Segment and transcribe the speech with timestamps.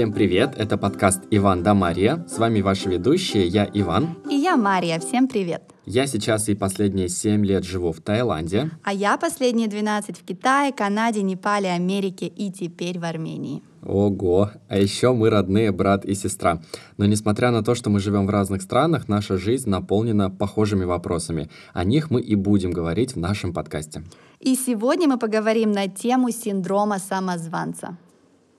[0.00, 2.24] Всем привет, это подкаст «Иван да Мария».
[2.26, 4.16] С вами ваши ведущие, я Иван.
[4.30, 5.62] И я Мария, всем привет.
[5.84, 8.70] Я сейчас и последние 7 лет живу в Таиланде.
[8.82, 13.62] А я последние 12 в Китае, Канаде, Непале, Америке и теперь в Армении.
[13.82, 16.62] Ого, а еще мы родные брат и сестра.
[16.96, 21.50] Но несмотря на то, что мы живем в разных странах, наша жизнь наполнена похожими вопросами.
[21.74, 24.02] О них мы и будем говорить в нашем подкасте.
[24.38, 27.98] И сегодня мы поговорим на тему синдрома самозванца.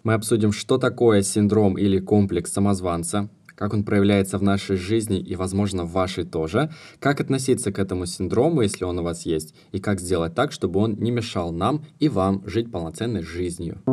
[0.04, 5.36] Мы обсудим, что такое синдром или комплекс самозванца, как он проявляется в нашей жизни и,
[5.36, 9.80] возможно, в вашей тоже, как относиться к этому синдрому, если он у вас есть, и
[9.80, 13.84] как сделать так, чтобы он не мешал нам и вам жить полноценной жизнью.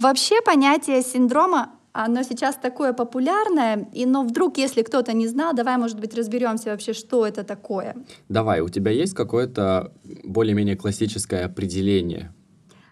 [0.00, 5.76] Вообще понятие синдрома оно сейчас такое популярное, и, но вдруг, если кто-то не знал, давай,
[5.78, 7.96] может быть, разберемся вообще, что это такое.
[8.28, 12.32] Давай, у тебя есть какое-то более-менее классическое определение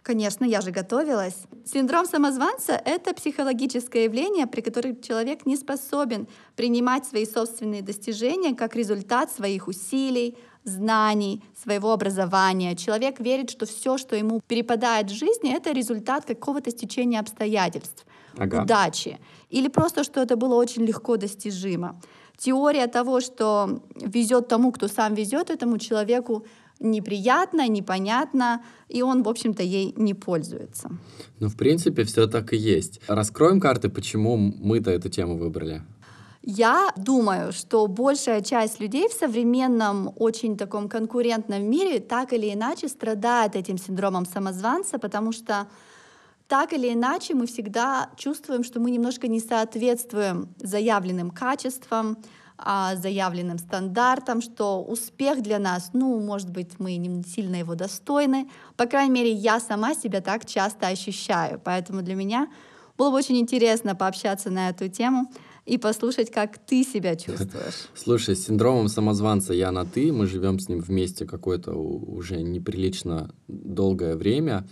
[0.06, 1.34] Конечно, я же готовилась.
[1.64, 8.76] Синдром самозванца— это психологическое явление, при котором человек не способен принимать свои собственные достижения как
[8.76, 12.76] результат своих усилий, знаний, своего образования.
[12.76, 18.06] Человек верит, что все, что ему перепадает в жизни, это результат какого-то стечения обстоятельств,
[18.38, 18.62] ага.
[18.62, 19.18] удачи,
[19.50, 22.00] или просто, что это было очень легко достижимо.
[22.36, 26.46] Теория того, что везет тому, кто сам везет этому человеку,
[26.80, 30.90] неприятно, непонятно, и он, в общем-то, ей не пользуется.
[31.40, 33.00] Ну, в принципе, все так и есть.
[33.08, 35.82] Раскроем карты, почему мы-то эту тему выбрали.
[36.48, 42.88] Я думаю, что большая часть людей в современном, очень таком конкурентном мире так или иначе
[42.88, 45.66] страдает этим синдромом самозванца, потому что
[46.46, 52.16] так или иначе мы всегда чувствуем, что мы немножко не соответствуем заявленным качествам,
[52.58, 58.48] а, заявленным стандартам, что успех для нас, ну, может быть, мы не сильно его достойны.
[58.76, 61.60] По крайней мере, я сама себя так часто ощущаю.
[61.62, 62.48] Поэтому для меня
[62.96, 65.30] было бы очень интересно пообщаться на эту тему
[65.66, 67.88] и послушать, как ты себя чувствуешь.
[67.94, 73.34] Слушай, с синдромом самозванца я на ты, мы живем с ним вместе какое-то уже неприлично
[73.48, 74.66] долгое время,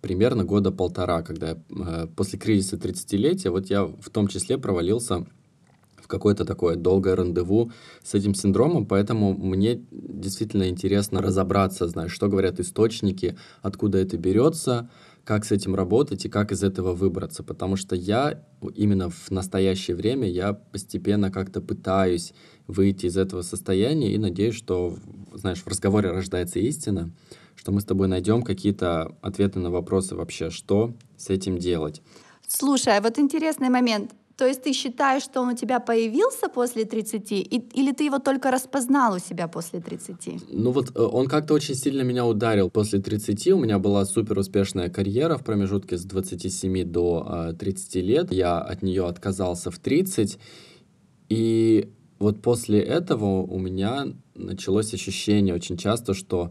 [0.00, 5.26] примерно года полтора, когда э, после кризиса 30-летия, вот я в том числе провалился
[6.10, 7.72] какое-то такое долгое рандеву
[8.02, 14.90] с этим синдромом, поэтому мне действительно интересно разобраться, знаешь, что говорят источники, откуда это берется,
[15.24, 18.42] как с этим работать и как из этого выбраться, потому что я
[18.74, 22.32] именно в настоящее время я постепенно как-то пытаюсь
[22.66, 24.96] выйти из этого состояния и надеюсь, что,
[25.34, 27.10] знаешь, в разговоре рождается истина,
[27.54, 32.02] что мы с тобой найдем какие-то ответы на вопросы вообще, что с этим делать.
[32.48, 34.12] Слушай, а вот интересный момент.
[34.40, 38.18] То есть ты считаешь, что он у тебя появился после 30, и, или ты его
[38.18, 40.50] только распознал у себя после 30?
[40.50, 43.48] Ну вот э, он как-то очень сильно меня ударил после 30.
[43.48, 48.32] У меня была супер успешная карьера в промежутке с 27 до э, 30 лет.
[48.32, 50.38] Я от нее отказался в 30.
[51.28, 56.50] И вот после этого у меня началось ощущение очень часто, что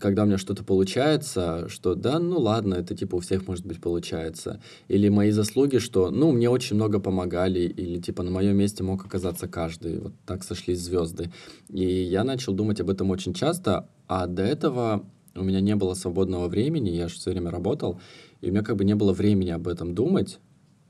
[0.00, 3.80] когда у меня что-то получается, что да, ну ладно, это типа у всех, может быть,
[3.80, 4.60] получается.
[4.88, 9.04] Или мои заслуги, что, ну, мне очень много помогали, или типа на моем месте мог
[9.04, 9.98] оказаться каждый.
[9.98, 11.30] Вот так сошлись звезды.
[11.68, 15.94] И я начал думать об этом очень часто, а до этого у меня не было
[15.94, 18.00] свободного времени, я же все время работал,
[18.40, 20.38] и у меня как бы не было времени об этом думать,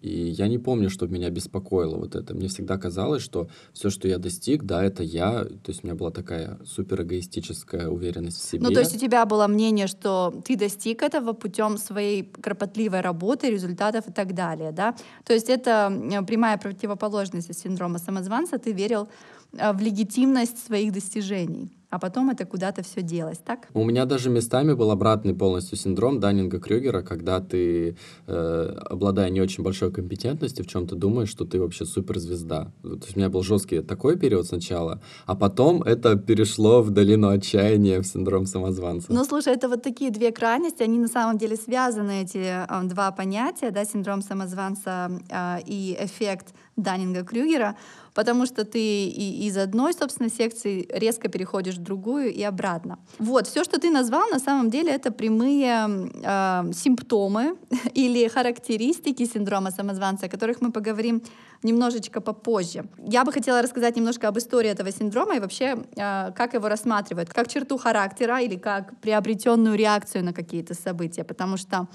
[0.01, 2.35] и я не помню, что меня беспокоило вот это.
[2.35, 5.45] Мне всегда казалось, что все, что я достиг, да, это я.
[5.45, 8.63] То есть у меня была такая супер эгоистическая уверенность в себе.
[8.63, 13.51] Ну, то есть у тебя было мнение, что ты достиг этого путем своей кропотливой работы,
[13.51, 14.95] результатов и так далее, да?
[15.25, 15.93] То есть это
[16.27, 18.59] прямая противоположность синдрома самозванца.
[18.59, 19.09] Ты верил
[19.53, 23.69] э, в легитимность своих достижений а потом это куда-то все делось, так?
[23.75, 29.65] У меня даже местами был обратный полностью синдром Даннинга-Крюгера, когда ты, э, обладая не очень
[29.65, 32.73] большой компетентностью, в чем-то думаешь, что ты вообще суперзвезда.
[32.83, 37.29] То есть у меня был жесткий такой период сначала, а потом это перешло в долину
[37.29, 39.13] отчаяния, в синдром самозванца.
[39.13, 43.11] Ну, слушай, это вот такие две крайности, они на самом деле связаны, эти э, два
[43.13, 47.75] понятия, да, синдром самозванца э, и эффект Даннинга-Крюгера,
[48.19, 49.07] потому что ты
[49.47, 52.99] из одной, собственно, секции резко переходишь в другую и обратно.
[53.21, 55.89] Вот, все, что ты назвал, на самом деле это прямые
[56.25, 57.57] э, симптомы
[57.95, 61.23] или характеристики синдрома самозванца, о которых мы поговорим
[61.63, 62.85] немножечко попозже.
[62.99, 67.29] Я бы хотела рассказать немножко об истории этого синдрома и вообще, э, как его рассматривают,
[67.29, 71.87] как черту характера или как приобретенную реакцию на какие-то события, потому что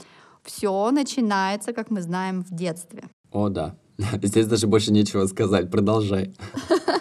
[0.41, 3.03] все начинается, как мы знаем, в детстве.
[3.33, 3.75] О, да.
[4.21, 5.69] Здесь даже больше нечего сказать.
[5.71, 6.33] Продолжай.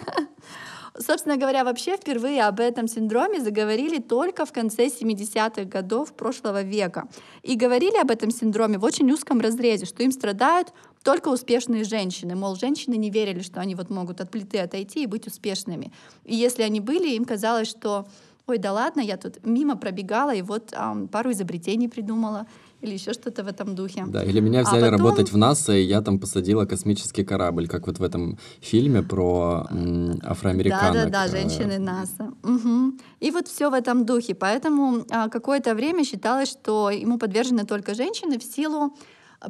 [0.99, 7.07] собственно говоря, вообще впервые об этом синдроме заговорили только в конце 70-х годов прошлого века.
[7.41, 10.73] И говорили об этом синдроме в очень узком разрезе, что им страдают
[11.03, 12.35] только успешные женщины.
[12.35, 15.91] Мол, женщины не верили, что они вот могут от плиты отойти и быть успешными.
[16.23, 18.07] И если они были, им казалось, что
[18.47, 22.45] ой, да ладно, я тут мимо пробегала и вот эм, пару изобретений придумала
[22.83, 24.03] или еще что-то в этом духе.
[24.07, 25.05] Да, или меня а взяли а потом...
[25.05, 29.65] работать в НАСА, и я там посадила космический корабль, как вот в этом фильме про
[29.71, 30.93] м, афроамериканок.
[30.93, 32.33] Да-да-да, женщины НАСА.
[32.43, 32.93] Угу.
[33.21, 34.35] И вот все в этом духе.
[34.35, 38.95] Поэтому а, какое-то время считалось, что ему подвержены только женщины в силу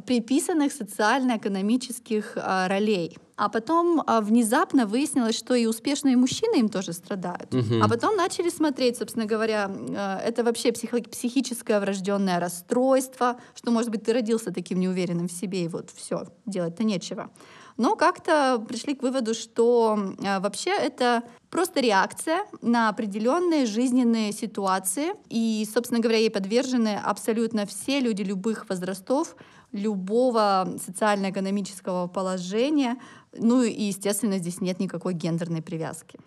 [0.06, 3.16] приписанных социально-экономических а, ролей.
[3.36, 7.52] А потом а, внезапно выяснилось, что и успешные мужчины им тоже страдают.
[7.52, 7.82] Угу.
[7.82, 13.90] А потом начали смотреть, собственно говоря, а, это вообще психо- психическое врожденное расстройство, что, может
[13.90, 17.30] быть, ты родился таким неуверенным в себе, и вот все, делать-то нечего.
[17.76, 25.14] Но как-то пришли к выводу, что э, вообще это просто реакция на определенные жизненные ситуации.
[25.28, 29.34] И, собственно говоря, ей подвержены абсолютно все люди любых возрастов,
[29.72, 32.96] любого социально-экономического положения.
[33.36, 36.18] Ну и, естественно, здесь нет никакой гендерной привязки.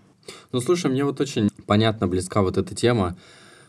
[0.51, 3.17] Ну, слушай, мне вот очень понятно, близка вот эта тема,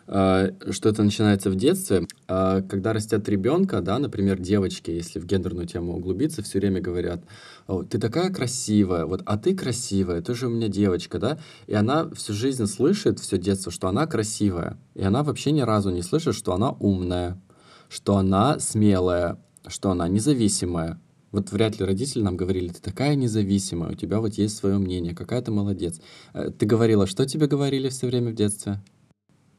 [0.07, 2.07] э, что это начинается в детстве.
[2.27, 7.23] Э, когда растят ребенка, да, например, девочки, если в гендерную тему углубиться, все время говорят,
[7.91, 12.09] ты такая красивая, вот, а ты красивая, ты же у меня девочка, да, и она
[12.11, 16.35] всю жизнь слышит, все детство, что она красивая, и она вообще ни разу не слышит,
[16.35, 17.41] что она умная,
[17.89, 20.99] что она смелая, что она независимая.
[21.31, 25.15] Вот вряд ли родители нам говорили, ты такая независимая, у тебя вот есть свое мнение,
[25.15, 26.01] какая ты молодец.
[26.33, 28.81] Э, ты говорила, что тебе говорили все время в детстве?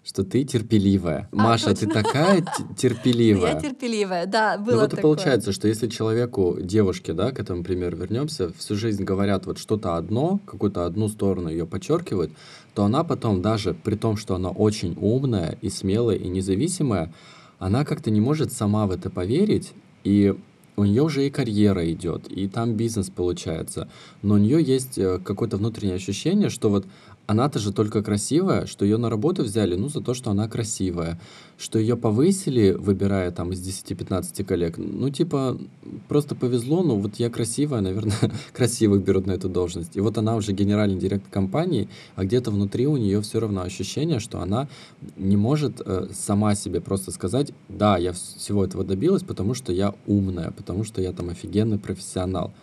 [0.04, 1.30] Что ты терпеливая.
[1.32, 1.88] А, Маша, точно.
[1.88, 2.46] ты такая
[2.78, 3.54] терпеливая.
[3.54, 5.00] Я терпеливая, да, было Ну вот такое.
[5.00, 9.60] и получается, что если человеку, девушке, да, к этому примеру вернемся, всю жизнь говорят вот
[9.60, 12.32] что-то одно, какую-то одну сторону ее подчеркивают,
[12.74, 17.14] то она потом даже при том, что она очень умная и смелая и независимая,
[17.60, 19.74] она как-то не может сама в это поверить
[20.04, 20.34] и
[20.80, 23.90] у нее уже и карьера идет, и там бизнес получается.
[24.22, 26.86] Но у нее есть э, какое-то внутреннее ощущение, что вот
[27.30, 31.20] она-то же только красивая, что ее на работу взяли, ну, за то, что она красивая,
[31.60, 35.60] что ее повысили, выбирая там из 10-15 коллег, ну, типа,
[36.08, 39.96] просто повезло, ну, вот я красивая, наверное, красивых берут на эту должность.
[39.96, 44.20] И вот она уже генеральный директор компании, а где-то внутри у нее все равно ощущение,
[44.20, 44.68] что она
[45.16, 49.94] не может э, сама себе просто сказать, да, я всего этого добилась, потому что я
[50.08, 52.54] умная, потому что я там офигенный профессионал.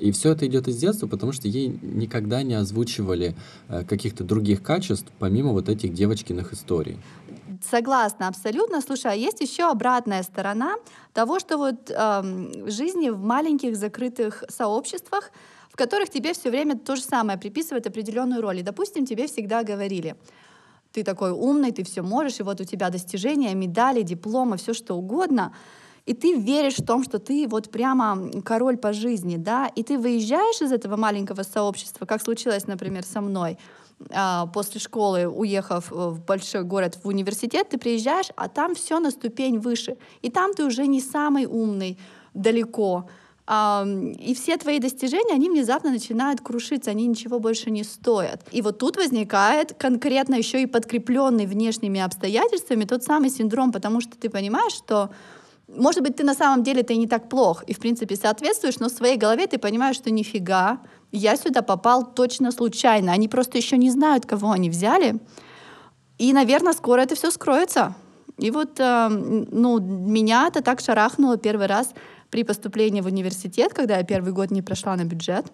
[0.00, 3.34] И все это идет из детства, потому что ей никогда не озвучивали
[3.68, 6.98] э, каких-то других качеств, помимо вот этих девочкиных историй.
[7.62, 8.80] Согласна, абсолютно.
[8.80, 10.76] Слушай, а есть еще обратная сторона
[11.12, 15.30] того, что вот эм, жизни в маленьких закрытых сообществах,
[15.68, 18.60] в которых тебе все время то же самое приписывают определенную роль.
[18.60, 20.16] И, допустим, тебе всегда говорили,
[20.92, 24.94] ты такой умный, ты все можешь, и вот у тебя достижения, медали, дипломы, все что
[24.94, 25.52] угодно—
[26.06, 29.98] и ты веришь в том, что ты вот прямо король по жизни, да, и ты
[29.98, 33.58] выезжаешь из этого маленького сообщества, как случилось, например, со мной,
[34.10, 39.10] а, после школы, уехав в большой город, в университет, ты приезжаешь, а там все на
[39.10, 39.96] ступень выше.
[40.22, 41.98] И там ты уже не самый умный
[42.32, 43.08] далеко.
[43.50, 48.46] И все твои достижения, они внезапно начинают крушиться, они ничего больше не стоят.
[48.52, 54.16] И вот тут возникает конкретно еще и подкрепленный внешними обстоятельствами тот самый синдром, потому что
[54.16, 55.10] ты понимаешь, что
[55.76, 58.88] может быть, ты на самом деле ты не так плох и, в принципе, соответствуешь, но
[58.88, 60.80] в своей голове ты понимаешь, что нифига,
[61.12, 63.12] я сюда попал точно случайно.
[63.12, 65.20] Они просто еще не знают, кого они взяли.
[66.18, 67.94] И, наверное, скоро это все скроется.
[68.38, 71.92] И вот, э, ну, меня это так шарахнуло первый раз
[72.30, 75.46] при поступлении в университет, когда я первый год не прошла на бюджет.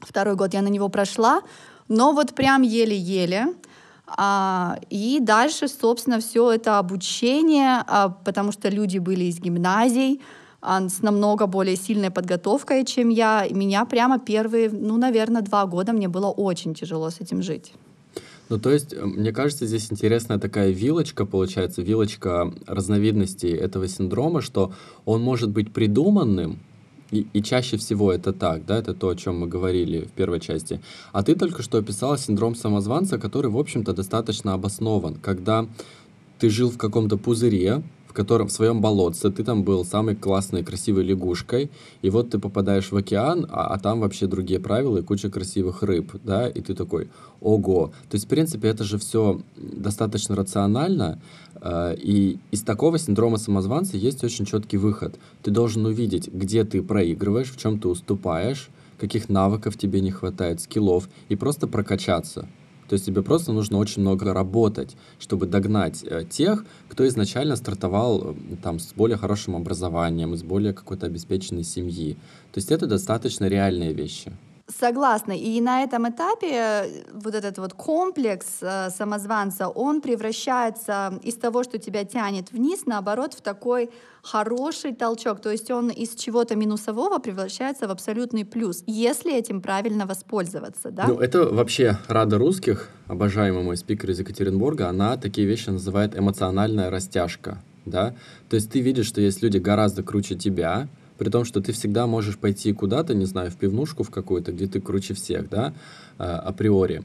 [0.00, 1.42] Второй год я на него прошла,
[1.88, 3.54] но вот прям еле-еле.
[4.16, 10.20] А, и дальше, собственно, все это обучение, а, потому что люди были из гимназий,
[10.60, 13.46] а, с намного более сильной подготовкой, чем я.
[13.50, 17.72] Меня прямо первые, ну, наверное, два года мне было очень тяжело с этим жить.
[18.48, 24.42] Ну, то есть, э, мне кажется, здесь интересная такая вилочка, получается, вилочка разновидностей этого синдрома,
[24.42, 24.72] что
[25.06, 26.58] он может быть придуманным,
[27.12, 30.40] и, и чаще всего это так, да, это то, о чем мы говорили в первой
[30.40, 30.80] части.
[31.12, 35.66] А ты только что описала синдром самозванца, который, в общем-то, достаточно обоснован, когда
[36.38, 40.62] ты жил в каком-то пузыре, в котором в своем болотце ты там был самой классной,
[40.62, 41.70] красивой лягушкой,
[42.02, 45.82] и вот ты попадаешь в океан, а, а там вообще другие правила и куча красивых
[45.82, 47.08] рыб, да, и ты такой,
[47.40, 47.90] ого.
[48.10, 51.22] То есть, в принципе, это же все достаточно рационально,
[51.62, 55.18] э, и из такого синдрома самозванца есть очень четкий выход.
[55.42, 60.60] Ты должен увидеть, где ты проигрываешь, в чем ты уступаешь, каких навыков тебе не хватает,
[60.60, 62.46] скиллов, и просто прокачаться.
[62.92, 68.20] То есть тебе просто нужно очень много работать, чтобы догнать э, тех, кто изначально стартовал
[68.22, 72.18] э, там с более хорошим образованием, с более какой-то обеспеченной семьи.
[72.52, 74.30] То есть это достаточно реальные вещи.
[74.80, 75.32] Согласна.
[75.32, 81.64] И на этом этапе э, вот этот вот комплекс э, самозванца, он превращается из того,
[81.64, 83.90] что тебя тянет вниз, наоборот, в такой
[84.22, 85.40] хороший толчок.
[85.40, 90.90] То есть он из чего-то минусового превращается в абсолютный плюс, если этим правильно воспользоваться.
[90.90, 91.06] Да?
[91.08, 96.90] Ну, это вообще Рада русских, обожаемый мой спикер из Екатеринбурга, она такие вещи называет эмоциональная
[96.90, 97.58] растяжка.
[97.84, 98.14] Да?
[98.48, 100.88] То есть ты видишь, что есть люди гораздо круче тебя,
[101.22, 104.66] при том, что ты всегда можешь пойти куда-то, не знаю, в пивнушку в какую-то, где
[104.66, 105.72] ты круче всех, да,
[106.18, 107.04] а, априори,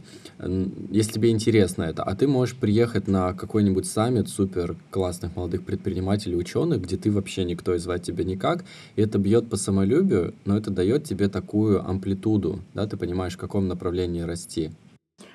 [0.90, 6.36] если тебе интересно это, а ты можешь приехать на какой-нибудь саммит супер классных молодых предпринимателей,
[6.36, 10.58] ученых, где ты вообще никто и звать тебя никак, и это бьет по самолюбию, но
[10.58, 14.72] это дает тебе такую амплитуду, да, ты понимаешь, в каком направлении расти.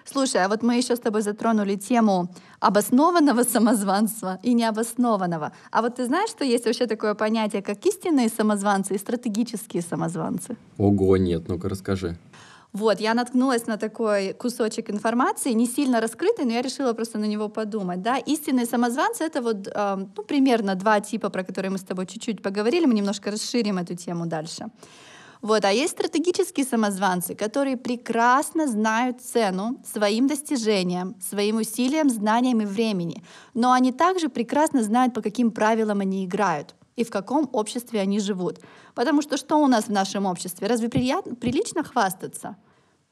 [0.05, 2.29] Слушай, а вот мы еще с тобой затронули тему
[2.61, 5.53] обоснованного самозванства и необоснованного.
[5.71, 10.57] А вот ты знаешь, что есть вообще такое понятие, как истинные самозванцы и стратегические самозванцы?
[10.79, 12.17] Ого, нет, ну-ка расскажи.
[12.73, 17.27] Вот, я наткнулась на такой кусочек информации, не сильно раскрытый, но я решила просто на
[17.27, 18.01] него подумать.
[18.01, 18.17] Да?
[18.17, 22.41] Истинные самозванцы— это вот э, ну, примерно два типа, про которые мы с тобой чуть-чуть
[22.41, 24.65] поговорили, мы немножко расширим эту тему дальше.
[25.43, 25.65] Вот.
[25.65, 33.23] А есть стратегические самозванцы, которые прекрасно знают цену своим достижениям, своим усилиям, знаниям и времени.
[33.53, 38.21] Но они также прекрасно знают, по каким правилам они играют и в каком обществе они
[38.21, 38.61] живут.
[38.95, 40.69] Потому что что у нас в нашем обществе?
[40.69, 42.57] Разве приятно, прилично хвастаться?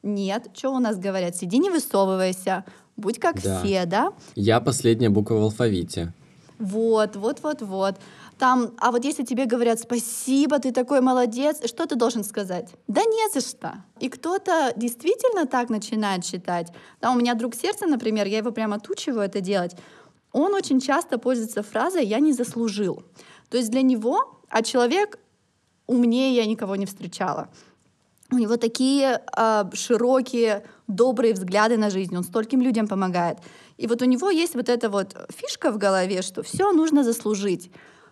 [0.02, 0.50] Нет.
[0.54, 1.36] Что у нас говорят?
[1.36, 2.64] Сиди, не высовывайся,
[2.96, 3.60] будь как да.
[3.60, 4.12] все, да?
[4.34, 6.12] Я последняя буква в алфавите.
[6.58, 7.96] Вот, вот, вот, вот
[8.40, 12.70] там, а вот если тебе говорят спасибо, ты такой молодец, что ты должен сказать?
[12.88, 13.84] Да не за что.
[14.00, 16.72] И кто-то действительно так начинает считать.
[17.02, 19.76] Да, у меня друг сердца, например, я его прямо отучиваю это делать.
[20.32, 23.02] Он очень часто пользуется фразой «я не заслужил».
[23.50, 25.18] То есть для него, а человек
[25.86, 27.50] умнее я никого не встречала.
[28.32, 33.36] У него такие э, широкие, добрые взгляды на жизнь, он стольким людям помогает.
[33.76, 37.70] И вот у него есть вот эта вот фишка в голове, что все нужно заслужить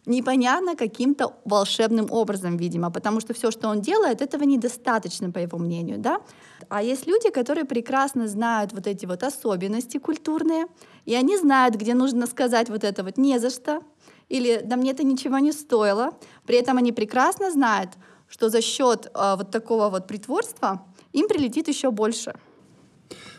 [0.09, 5.59] непонятно каким-то волшебным образом, видимо, потому что все, что он делает, этого недостаточно, по его
[5.59, 6.21] мнению, да.
[6.69, 10.67] А есть люди, которые прекрасно знают вот эти вот особенности культурные,
[11.05, 13.83] и они знают, где нужно сказать вот это вот «не за что»,
[14.29, 16.11] или «да мне это ничего не стоило»,
[16.47, 17.91] при этом они прекрасно знают,
[18.29, 22.35] что за счет э, вот такого вот притворства им прилетит еще больше.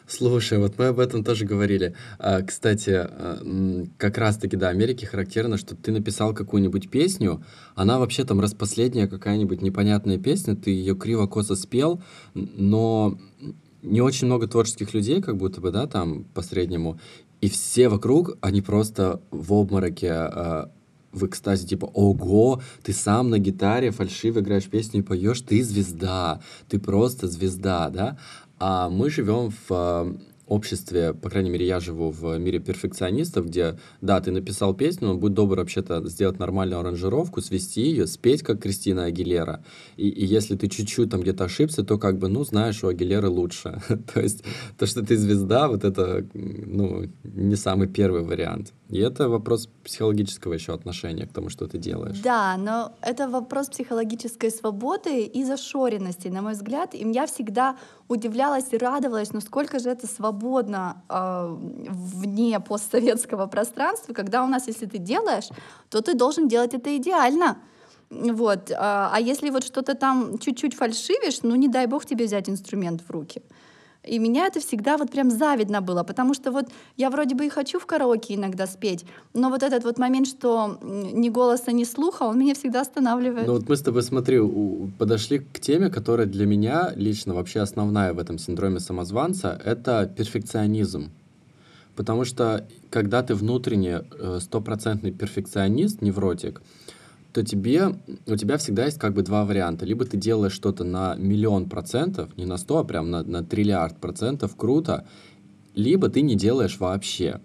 [0.10, 1.94] Слушай, вот мы об этом тоже говорили.
[2.18, 7.44] А, кстати, а, как раз-таки, да, Америке характерно, что ты написал какую-нибудь песню,
[7.76, 12.02] она вообще там распоследняя какая-нибудь непонятная песня, ты ее криво-косо спел,
[12.34, 13.20] но
[13.84, 17.00] не очень много творческих людей, как будто бы, да, там по среднему,
[17.40, 20.72] и все вокруг, они просто в обмороке, а,
[21.12, 26.42] в экстазе, типа, ого, ты сам на гитаре фальшиво играешь песню и поешь, ты звезда,
[26.68, 28.18] ты просто звезда, да?
[28.60, 30.14] А мы живем в э,
[30.50, 35.16] обществе, по крайней мере, я живу в мире перфекционистов, где, да, ты написал песню, но
[35.16, 39.64] будь добр вообще-то сделать нормальную аранжировку, свести ее, спеть, как Кристина Агилера.
[39.96, 43.30] И, и если ты чуть-чуть там где-то ошибся, то как бы, ну, знаешь, у Агилеры
[43.30, 43.82] лучше.
[44.14, 44.44] то есть
[44.78, 48.74] то, что ты звезда, вот это, ну, не самый первый вариант.
[48.90, 52.20] И это вопрос психологического еще отношения к тому, что ты делаешь.
[52.24, 56.96] Да, но это вопрос психологической свободы и зашоренности, на мой взгляд.
[56.96, 57.78] И я всегда
[58.08, 61.56] удивлялась и радовалась, но сколько же это свободно э,
[61.90, 65.50] вне постсоветского пространства, когда у нас, если ты делаешь,
[65.90, 67.58] то ты должен делать это идеально.
[68.10, 68.72] Вот.
[68.72, 73.02] А, а если вот что-то там чуть-чуть фальшивишь, ну не дай бог тебе взять инструмент
[73.08, 73.44] в руки.
[74.06, 77.50] И меня это всегда вот прям завидно было, потому что вот я вроде бы и
[77.50, 82.24] хочу в караоке иногда спеть, но вот этот вот момент, что ни голоса, ни слуха,
[82.24, 83.46] он меня всегда останавливает.
[83.46, 84.40] Ну вот мы с тобой, смотри,
[84.98, 91.12] подошли к теме, которая для меня лично вообще основная в этом синдроме самозванца, это перфекционизм.
[91.96, 96.62] Потому что когда ты внутренне э, стопроцентный перфекционист, невротик,
[97.34, 97.96] то тебе,
[98.26, 99.86] у тебя всегда есть как бы два варианта.
[99.86, 103.98] Либо ты делаешь что-то на миллион процентов, не на сто, а прям на, на триллиард
[103.98, 105.08] процентов, круто,
[105.76, 107.40] либо ты не делаешь вообще,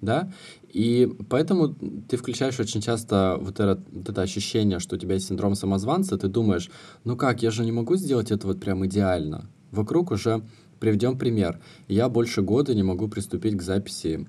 [0.00, 0.32] да?
[0.72, 1.74] И поэтому
[2.08, 6.16] ты включаешь очень часто вот это, вот это ощущение, что у тебя есть синдром самозванца,
[6.16, 6.70] ты думаешь,
[7.04, 9.46] ну как, я же не могу сделать это вот прям идеально.
[9.70, 10.42] Вокруг уже,
[10.80, 14.26] приведем пример, я больше года не могу приступить к записи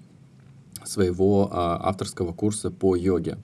[0.84, 3.38] своего а, авторского курса по йоге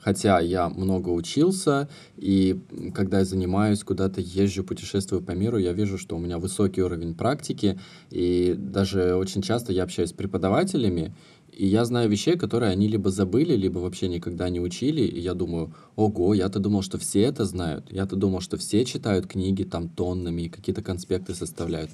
[0.00, 2.58] Хотя я много учился, и
[2.94, 7.14] когда я занимаюсь, куда-то езжу, путешествую по миру, я вижу, что у меня высокий уровень
[7.14, 7.78] практики,
[8.10, 11.14] и даже очень часто я общаюсь с преподавателями,
[11.52, 15.34] и я знаю вещей, которые они либо забыли, либо вообще никогда не учили, и я
[15.34, 19.88] думаю, ого, я-то думал, что все это знают, я-то думал, что все читают книги там
[19.88, 21.90] тоннами и какие-то конспекты составляют.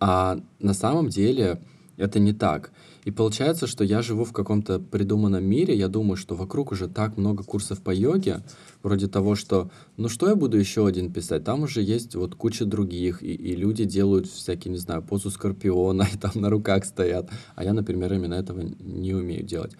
[0.00, 1.60] А на самом деле
[1.96, 2.72] это не так.
[3.04, 7.16] И получается, что я живу в каком-то придуманном мире, я думаю, что вокруг уже так
[7.16, 8.44] много курсов по йоге,
[8.82, 12.64] вроде того, что, ну что я буду еще один писать, там уже есть вот куча
[12.64, 17.28] других, и, и люди делают всякие, не знаю, позу скорпиона, и там на руках стоят,
[17.56, 19.72] а я, например, именно этого не умею делать.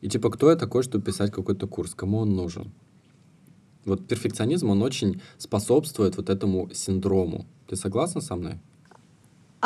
[0.00, 2.72] И типа, кто я такой, чтобы писать какой-то курс, кому он нужен?
[3.84, 7.44] Вот перфекционизм, он очень способствует вот этому синдрому.
[7.68, 8.58] Ты согласна со мной?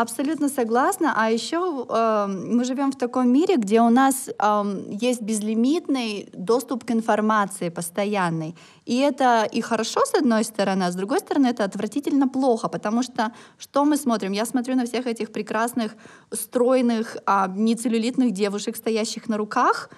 [0.01, 1.13] Абсолютно согласна.
[1.17, 1.57] А еще
[1.89, 7.69] э, мы живем в таком мире, где у нас э, есть безлимитный доступ к информации
[7.69, 8.55] постоянный.
[8.87, 13.03] И это и хорошо с одной стороны, а с другой стороны это отвратительно плохо, потому
[13.03, 14.31] что что мы смотрим?
[14.31, 15.97] Я смотрю на всех этих прекрасных,
[16.33, 19.91] стройных, э, нецеллюлитных девушек, стоящих на руках,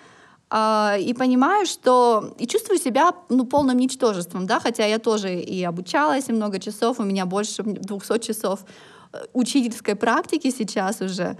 [0.52, 5.62] Uh, и понимаю, что и чувствую себя ну, полным ничтожеством, да, хотя я тоже и
[5.62, 8.64] обучалась, и много часов, у меня больше 200 часов
[9.32, 11.36] учительской практики сейчас уже.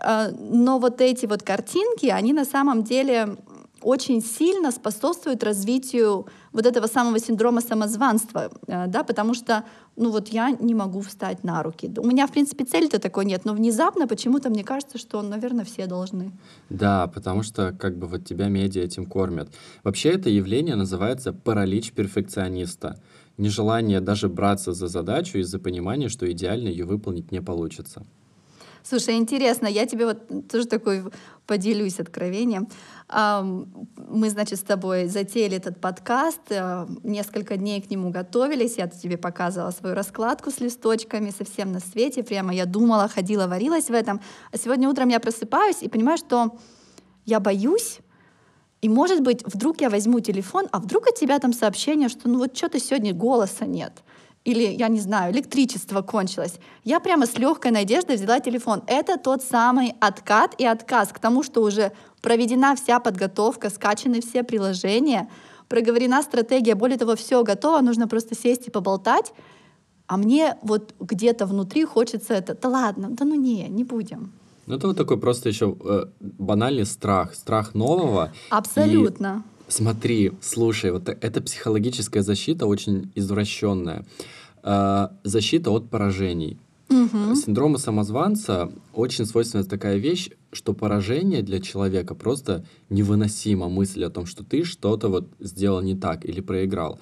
[0.00, 3.36] А, но вот эти вот картинки, они на самом деле
[3.82, 9.64] очень сильно способствуют развитию вот этого самого синдрома самозванства, э, да, потому что,
[9.96, 11.90] ну вот я не могу встать на руки.
[11.96, 15.86] У меня, в принципе, цели-то такой нет, но внезапно почему-то мне кажется, что, наверное, все
[15.86, 16.30] должны.
[16.68, 19.48] Да, потому что как бы вот тебя медиа этим кормят.
[19.82, 23.00] Вообще это явление называется паралич перфекциониста
[23.42, 28.04] нежелание даже браться за задачу из-за понимания, что идеально ее выполнить не получится.
[28.84, 31.04] Слушай, интересно, я тебе вот тоже такой
[31.46, 32.68] поделюсь откровением.
[33.08, 39.18] Мы, значит, с тобой затеяли этот подкаст, э, несколько дней к нему готовились, я тебе
[39.18, 44.20] показывала свою раскладку с листочками, совсем на свете, прямо я думала, ходила, варилась в этом.
[44.50, 46.58] А сегодня утром я просыпаюсь и понимаю, что
[47.24, 48.00] я боюсь,
[48.82, 52.38] и, может быть, вдруг я возьму телефон, а вдруг от тебя там сообщение, что ну
[52.38, 54.02] вот что-то сегодня голоса нет.
[54.44, 56.54] Или, я не знаю, электричество кончилось.
[56.82, 58.82] Я прямо с легкой надеждой взяла телефон.
[58.88, 61.92] Это тот самый откат и отказ к тому, что уже
[62.22, 65.30] проведена вся подготовка, скачаны все приложения,
[65.68, 69.32] проговорена стратегия, более того, все готово, нужно просто сесть и поболтать.
[70.08, 74.32] А мне вот где-то внутри хочется это, да ладно, да ну не, не будем.
[74.72, 76.06] Ну, это вот такой просто еще э,
[76.38, 78.32] банальный страх, страх нового.
[78.48, 79.44] Абсолютно.
[79.68, 84.06] И смотри, слушай, вот эта психологическая защита очень извращенная.
[84.62, 86.58] Э, защита от поражений.
[86.88, 87.34] Угу.
[87.34, 94.24] Синдрома самозванца очень свойственна такая вещь, что поражение для человека просто невыносимо мысль о том,
[94.24, 96.98] что ты что-то вот сделал не так или проиграл.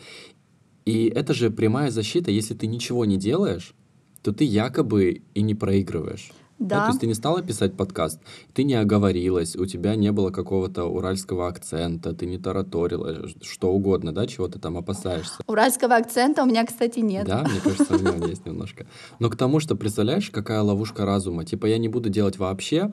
[0.87, 3.75] И это же прямая защита, если ты ничего не делаешь,
[4.23, 6.33] то ты якобы и не проигрываешь.
[6.61, 6.77] Да.
[6.77, 6.81] да.
[6.83, 8.21] То есть ты не стала писать подкаст,
[8.53, 14.13] ты не оговорилась, у тебя не было какого-то уральского акцента, ты не тараторила, что угодно,
[14.13, 15.43] да, чего ты там опасаешься.
[15.47, 17.27] Уральского акцента у меня, кстати, нет.
[17.27, 18.87] Да, мне кажется, у меня есть немножко.
[19.19, 21.47] Но к тому, что, представляешь, какая ловушка разума.
[21.47, 22.93] Типа я не буду делать вообще,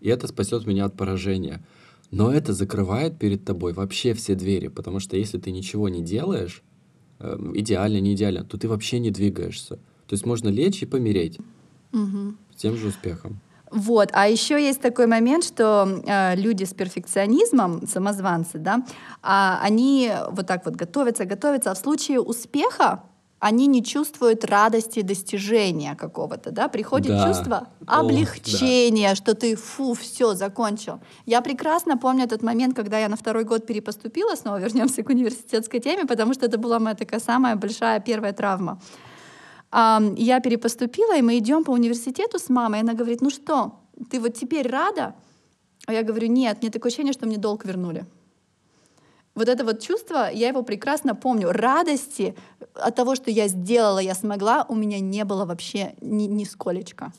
[0.00, 1.64] и это спасет меня от поражения.
[2.10, 6.64] Но это закрывает перед тобой вообще все двери, потому что если ты ничего не делаешь,
[7.20, 9.76] э, идеально, не идеально, то ты вообще не двигаешься.
[9.76, 11.38] То есть можно лечь и помереть.
[11.92, 13.40] Угу тем же успехом.
[13.70, 18.82] Вот, а еще есть такой момент, что э, люди с перфекционизмом, самозванцы, да,
[19.22, 23.02] э, они вот так вот готовятся, готовятся, а в случае успеха
[23.40, 27.28] они не чувствуют радости достижения какого-то, да, приходит да.
[27.28, 29.16] чувство облегчения, О, да.
[29.16, 31.00] что ты, фу, все, закончил.
[31.26, 35.80] Я прекрасно помню этот момент, когда я на второй год перепоступила, снова вернемся к университетской
[35.80, 38.80] теме, потому что это была моя такая самая большая первая травма
[39.72, 43.72] я перепоступила, и мы идем по университету с мамой, и она говорит, ну что,
[44.10, 45.14] ты вот теперь рада?
[45.86, 48.06] А я говорю, нет, мне такое ощущение, что мне долг вернули.
[49.34, 51.52] Вот это вот чувство, я его прекрасно помню.
[51.52, 52.34] Радости
[52.74, 57.12] от того, что я сделала, я смогла, у меня не было вообще ни, ни сколечко.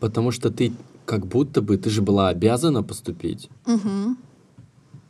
[0.00, 0.72] Потому что ты
[1.04, 3.50] как будто бы, ты же была обязана поступить.
[3.66, 4.16] Угу.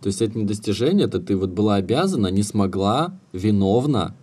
[0.01, 4.14] То есть это не достижение, это ты вот была обязана, не смогла, виновна,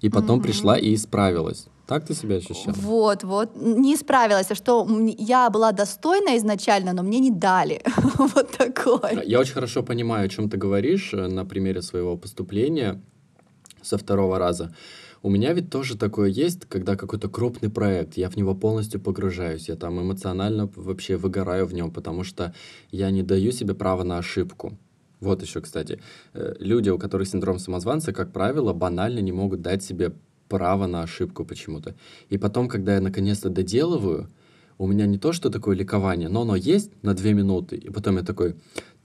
[0.00, 0.42] и потом mm-hmm.
[0.42, 1.66] пришла и исправилась.
[1.86, 2.74] Так ты себя ощущала?
[2.74, 3.56] Вот, вот.
[3.56, 4.86] Не исправилась, а что
[5.18, 7.80] я была достойна изначально, но мне не дали.
[8.18, 9.22] вот такое.
[9.24, 13.00] Я очень хорошо понимаю, о чем ты говоришь э, на примере своего поступления
[13.82, 14.74] со второго раза.
[15.22, 19.68] У меня ведь тоже такое есть, когда какой-то крупный проект, я в него полностью погружаюсь,
[19.68, 22.54] я там эмоционально вообще выгораю в нем, потому что
[22.90, 24.78] я не даю себе права на ошибку.
[25.20, 26.00] Вот еще, кстати,
[26.34, 30.12] э, люди, у которых синдром самозванца, как правило, банально не могут дать себе
[30.48, 31.94] право на ошибку почему-то.
[32.28, 34.30] И потом, когда я наконец-то доделываю,
[34.78, 38.16] у меня не то, что такое ликование, но оно есть на две минуты, и потом
[38.16, 38.54] я такой,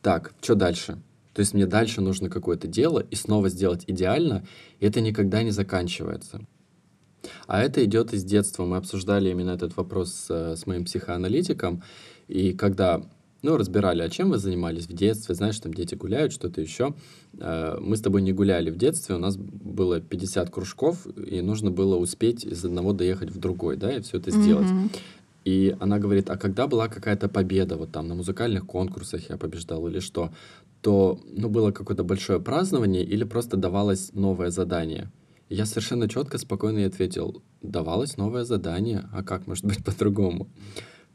[0.02, 1.02] так, что дальше?
[1.34, 4.46] То есть мне дальше нужно какое-то дело и снова сделать идеально,
[4.80, 6.46] и это никогда не заканчивается.
[7.48, 8.66] А это идет из детства.
[8.66, 11.82] Мы обсуждали именно этот вопрос с, э, с моим психоаналитиком,
[12.28, 13.04] и когда
[13.44, 16.96] ну, разбирали, а чем вы занимались в детстве, знаешь, там дети гуляют, что-то еще.
[17.40, 21.70] Э, мы с тобой не гуляли в детстве, у нас было 50 кружков, и нужно
[21.70, 24.68] было успеть из одного доехать в другой, да, и все это сделать.
[24.68, 24.98] Mm-hmm.
[25.44, 29.86] И она говорит, а когда была какая-то победа, вот там на музыкальных конкурсах я побеждал
[29.88, 30.32] или что,
[30.82, 35.12] то, ну, было какое-то большое празднование или просто давалось новое задание.
[35.50, 40.48] Я совершенно четко, спокойно ей ответил, давалось новое задание, а как может быть по-другому?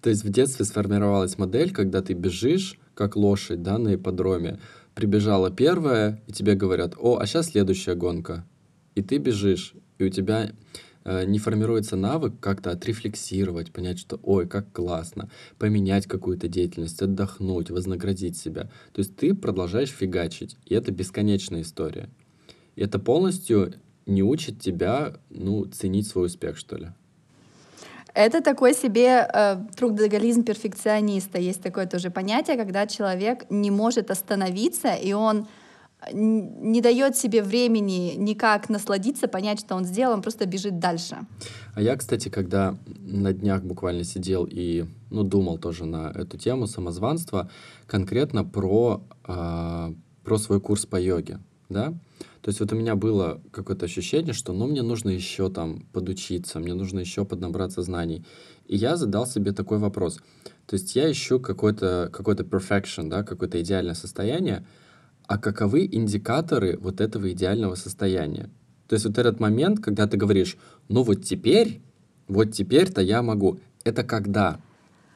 [0.01, 4.59] То есть в детстве сформировалась модель, когда ты бежишь, как лошадь, да, на ипподроме.
[4.95, 8.45] Прибежала первая, и тебе говорят, о, а сейчас следующая гонка.
[8.95, 10.53] И ты бежишь, и у тебя
[11.05, 17.71] э, не формируется навык как-то отрефлексировать, понять, что ой, как классно, поменять какую-то деятельность, отдохнуть,
[17.71, 18.65] вознаградить себя.
[18.93, 22.09] То есть ты продолжаешь фигачить, и это бесконечная история.
[22.75, 23.75] И это полностью
[24.07, 26.89] не учит тебя, ну, ценить свой успех, что ли.
[28.19, 31.39] Это такой себе э, трудоголизм перфекциониста.
[31.39, 35.47] Есть такое тоже понятие, когда человек не может остановиться, и он
[36.13, 41.17] не дает себе времени никак насладиться, понять, что он сделал, он просто бежит дальше.
[41.75, 46.67] А я, кстати, когда на днях буквально сидел и ну, думал тоже на эту тему
[46.67, 47.49] самозванства,
[47.87, 49.93] конкретно про, э,
[50.25, 51.95] про свой курс по йоге, да,
[52.41, 56.61] то есть вот у меня было какое-то ощущение, что ну мне нужно еще там подучиться,
[56.61, 58.25] мне нужно еще поднабраться знаний.
[58.67, 60.19] И я задал себе такой вопрос.
[60.67, 64.67] То есть я ищу какой-то какой perfection, да, какое-то идеальное состояние,
[65.27, 68.51] а каковы индикаторы вот этого идеального состояния?
[68.87, 70.57] То есть вот этот момент, когда ты говоришь,
[70.89, 71.83] ну вот теперь,
[72.29, 73.59] вот теперь-то я могу.
[73.85, 74.61] Это когда?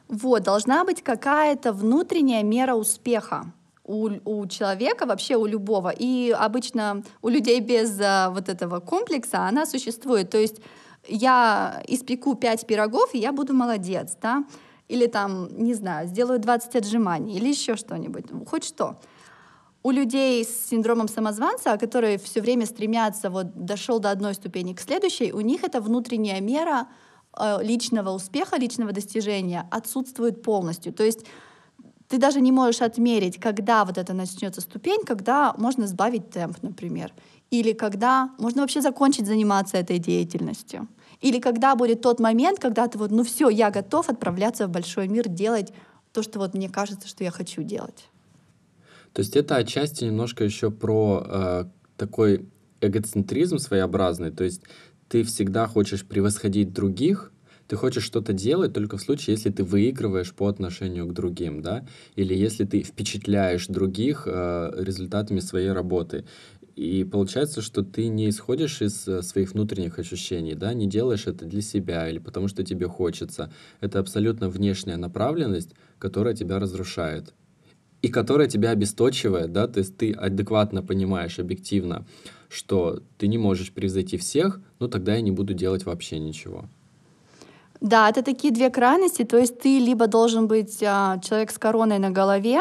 [0.09, 3.53] Вот, должна быть какая-то внутренняя мера успеха
[3.85, 5.91] у, у человека, вообще у любого.
[5.91, 10.31] И обычно у людей без а, вот этого комплекса она существует.
[10.31, 10.61] То есть
[11.09, 14.45] я испеку 5 пирогов, и я буду молодец, да?
[14.89, 19.01] Или там, не знаю, сделаю 20 отжиманий, или еще что-нибудь, хоть что.
[19.85, 24.81] У людей с синдромом самозванца, которые все время стремятся, вот дошел до одной ступени к
[24.81, 26.87] следующей, у них это внутренняя мера
[27.37, 30.93] э, личного успеха, личного достижения отсутствует полностью.
[30.93, 31.27] То есть
[32.13, 37.11] ты даже не можешь отмерить, когда вот это начнется ступень, когда можно сбавить темп, например,
[37.51, 40.89] или когда можно вообще закончить заниматься этой деятельностью,
[41.23, 45.09] или когда будет тот момент, когда ты вот, ну все, я готов отправляться в большой
[45.09, 45.73] мир, делать
[46.13, 48.11] то, что вот мне кажется, что я хочу делать.
[49.15, 51.65] То есть это отчасти немножко еще про э,
[51.97, 52.47] такой
[52.83, 54.61] эгоцентризм своеобразный, то есть
[55.09, 57.32] ты всегда хочешь превосходить других,
[57.73, 61.87] ты хочешь что-то делать только в случае, если ты выигрываешь по отношению к другим, да,
[62.17, 66.27] или если ты впечатляешь других э, результатами своей работы.
[66.77, 71.47] И получается, что ты не исходишь из э, своих внутренних ощущений, да, не делаешь это
[71.47, 73.51] для себя или потому что тебе хочется.
[73.81, 77.33] Это абсолютно внешняя направленность, которая тебя разрушает
[78.03, 82.05] и которая тебя обесточивает, да, то есть ты адекватно понимаешь объективно,
[82.51, 86.69] что ты не можешь превзойти всех, ну тогда я не буду делать вообще ничего.
[87.83, 89.25] Да, это такие две крайности.
[89.25, 92.61] То есть ты либо должен быть а, человек с короной на голове,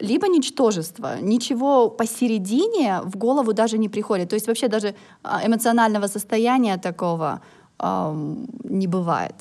[0.00, 1.20] либо ничтожество.
[1.20, 4.28] Ничего посередине в голову даже не приходит.
[4.28, 7.40] То есть вообще даже а, эмоционального состояния такого
[7.78, 9.34] э, не бывает.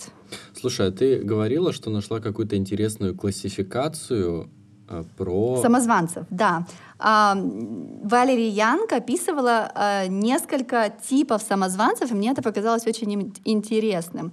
[0.53, 4.47] Слушай, а ты говорила, что нашла какую-то интересную классификацию
[4.89, 5.59] э, про...
[5.61, 6.67] Самозванцев, да.
[6.99, 7.33] Э,
[8.03, 14.31] Валерия Янг описывала э, несколько типов самозванцев, и мне это показалось очень интересным.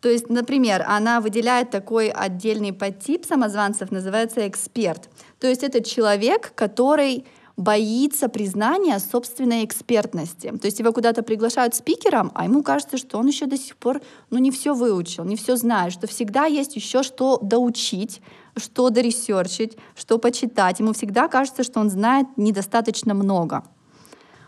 [0.00, 5.08] То есть, например, она выделяет такой отдельный подтип самозванцев, называется эксперт.
[5.40, 7.24] То есть это человек, который
[7.56, 10.56] боится признания собственной экспертности.
[10.56, 14.00] То есть его куда-то приглашают спикером, а ему кажется, что он еще до сих пор
[14.30, 18.22] ну, не все выучил, не все знает, что всегда есть еще что доучить,
[18.56, 20.78] что доресерчить, что почитать.
[20.78, 23.64] Ему всегда кажется, что он знает недостаточно много.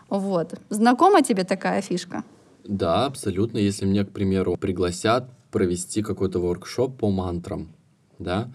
[0.07, 0.57] Вот.
[0.69, 2.23] Знакома тебе такая фишка?
[2.63, 3.57] Да, абсолютно.
[3.57, 7.75] Если мне, к примеру, пригласят провести какой-то воркшоп по мантрам,
[8.19, 8.51] да,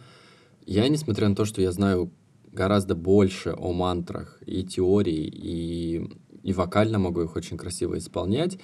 [0.64, 2.10] я, несмотря на то, что я знаю
[2.52, 6.10] гораздо больше о мантрах и теории, и,
[6.42, 8.58] и вокально могу их очень красиво исполнять,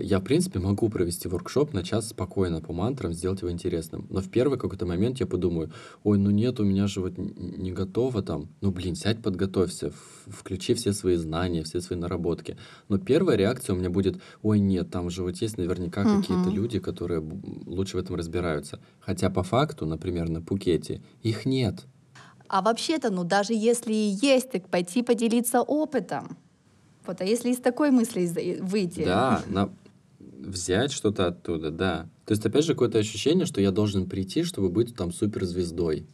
[0.00, 4.06] я, в принципе, могу провести воркшоп на час спокойно по мантрам, сделать его интересным.
[4.10, 7.72] Но в первый какой-то момент я подумаю, ой, ну нет, у меня же вот не
[7.72, 8.48] готово там.
[8.60, 9.92] Ну, блин, сядь, подготовься,
[10.26, 12.56] включи все свои знания, все свои наработки.
[12.88, 16.20] Но первая реакция у меня будет, ой, нет, там же вот есть наверняка uh-huh.
[16.20, 17.22] какие-то люди, которые
[17.66, 18.80] лучше в этом разбираются.
[19.00, 21.84] Хотя по факту, например, на Пукете их нет.
[22.48, 26.38] А вообще-то, ну даже если и есть, так пойти поделиться опытом.
[27.06, 29.04] Вот, а если из такой мысли выйти?
[29.04, 29.70] Да, на...
[30.18, 32.08] взять что-то оттуда, да.
[32.24, 36.06] То есть, опять же, какое-то ощущение, что я должен прийти, чтобы быть там суперзвездой.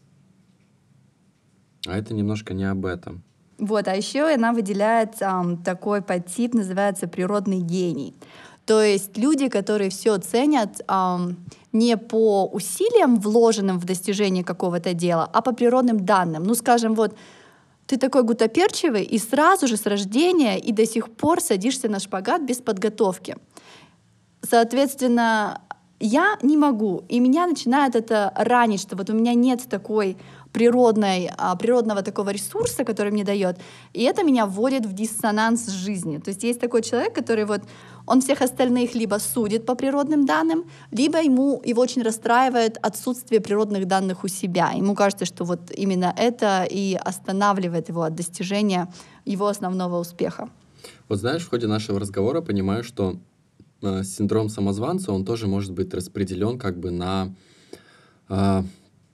[1.86, 3.22] А это немножко не об этом.
[3.58, 8.14] Вот, а еще она выделяет um, такой подтип, называется природный гений.
[8.66, 11.36] То есть люди, которые все ценят um,
[11.72, 16.44] не по усилиям, вложенным в достижение какого-то дела, а по природным данным.
[16.44, 17.14] Ну, скажем, вот
[17.90, 22.40] ты такой гутоперчивый и сразу же с рождения и до сих пор садишься на шпагат
[22.42, 23.36] без подготовки.
[24.48, 25.60] Соответственно,
[25.98, 30.16] я не могу, и меня начинает это ранить, что вот у меня нет такой
[30.52, 33.58] природной, а, природного такого ресурса, который мне дает,
[33.92, 36.20] и это меня вводит в диссонанс с жизнью.
[36.20, 37.62] То есть есть такой человек, который вот
[38.06, 43.86] он всех остальных либо судит по природным данным, либо ему его очень расстраивает отсутствие природных
[43.86, 44.72] данных у себя.
[44.72, 48.92] Ему кажется, что вот именно это и останавливает его от достижения
[49.24, 50.48] его основного успеха.
[51.08, 53.16] Вот знаешь, в ходе нашего разговора понимаю, что
[53.82, 57.34] э, синдром самозванца, он тоже может быть распределен как бы на
[58.28, 58.62] э,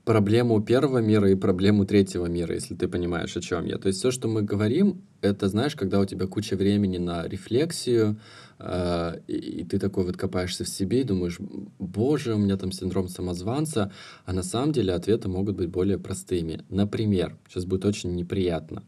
[0.06, 3.76] проблему первого мира и проблему третьего мира, если ты понимаешь, о чем я.
[3.76, 8.16] То есть все, что мы говорим, это, знаешь, когда у тебя куча времени на рефлексию,
[8.60, 11.38] э, и, и ты такой вот копаешься в себе и думаешь,
[11.80, 13.92] боже, у меня там синдром самозванца,
[14.24, 16.60] а на самом деле ответы могут быть более простыми.
[16.68, 18.84] Например, сейчас будет очень неприятно.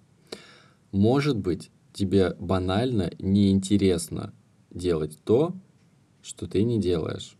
[0.92, 4.32] Может быть, тебе банально неинтересно
[4.70, 5.56] делать то,
[6.22, 7.36] что ты не делаешь.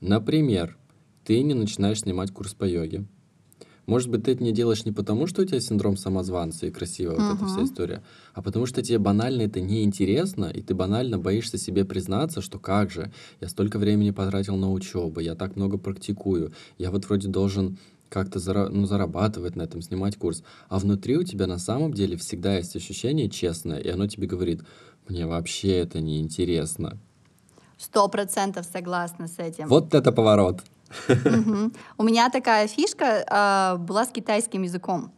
[0.00, 0.76] Например,
[1.24, 3.04] ты не начинаешь снимать курс по йоге.
[3.86, 7.16] Может быть, ты это не делаешь не потому, что у тебя синдром самозванца и красивая
[7.16, 7.30] uh-huh.
[7.30, 11.58] вот эта вся история, а потому что тебе банально это неинтересно, и ты банально боишься
[11.58, 16.52] себе признаться, что как же, я столько времени потратил на учебу, я так много практикую,
[16.78, 20.42] я вот вроде должен как-то зара- ну, зарабатывать на этом, снимать курс.
[20.68, 24.62] А внутри у тебя на самом деле всегда есть ощущение честное, и оно тебе говорит,
[25.08, 26.98] мне вообще это не интересно.
[27.78, 29.66] Сто процентов согласна с этим.
[29.66, 30.60] Вот это поворот.
[31.98, 35.12] У меня такая фишка а, была с китайским языком.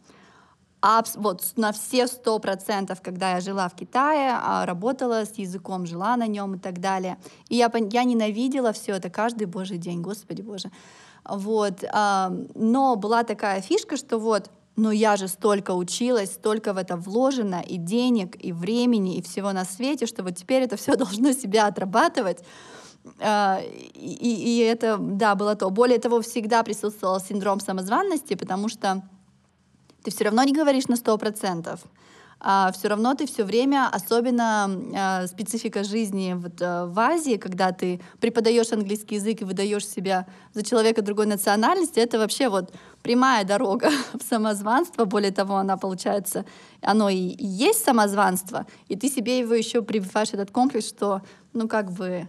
[1.15, 6.17] вот на все сто процентов, когда я жила в Китае, а, работала с языком, жила
[6.17, 7.17] на нем и так далее.
[7.49, 10.71] И я, я ненавидела все это каждый божий день, господи боже.
[11.27, 11.83] Вот.
[11.91, 16.97] А, но была такая фишка, что вот, но я же столько училась, столько в это
[16.97, 21.31] вложено, и денег, и времени, и всего на свете, что вот теперь это все должно
[21.31, 22.39] себя отрабатывать.
[23.19, 23.61] А,
[23.93, 25.69] и, и это, да, было то.
[25.69, 29.03] Более того, всегда присутствовал синдром самозванности, потому что
[30.03, 31.81] ты все равно не говоришь на сто процентов.
[32.39, 37.71] А все равно ты все время, особенно а, специфика жизни вот, а, в Азии, когда
[37.71, 43.45] ты преподаешь английский язык и выдаешь себя за человека другой национальности, это вообще вот прямая
[43.45, 45.05] дорога в самозванство.
[45.05, 46.45] Более того, она получается,
[46.81, 51.21] оно и, и есть самозванство, и ты себе его еще прививаешь этот комплекс, что,
[51.53, 52.27] ну как бы,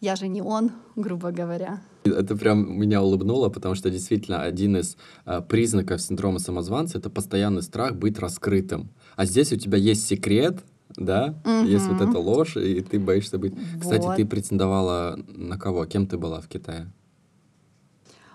[0.00, 1.80] я же не он, грубо говоря.
[2.04, 7.62] Это прям меня улыбнуло, потому что действительно один из э, признаков синдрома самозванца это постоянный
[7.62, 8.90] страх быть раскрытым.
[9.16, 10.64] А здесь у тебя есть секрет,
[10.96, 11.64] да, угу.
[11.66, 13.54] есть вот эта ложь, и ты боишься быть.
[13.54, 13.80] Вот.
[13.80, 15.86] Кстати, ты претендовала на кого?
[15.86, 16.92] Кем ты была в Китае?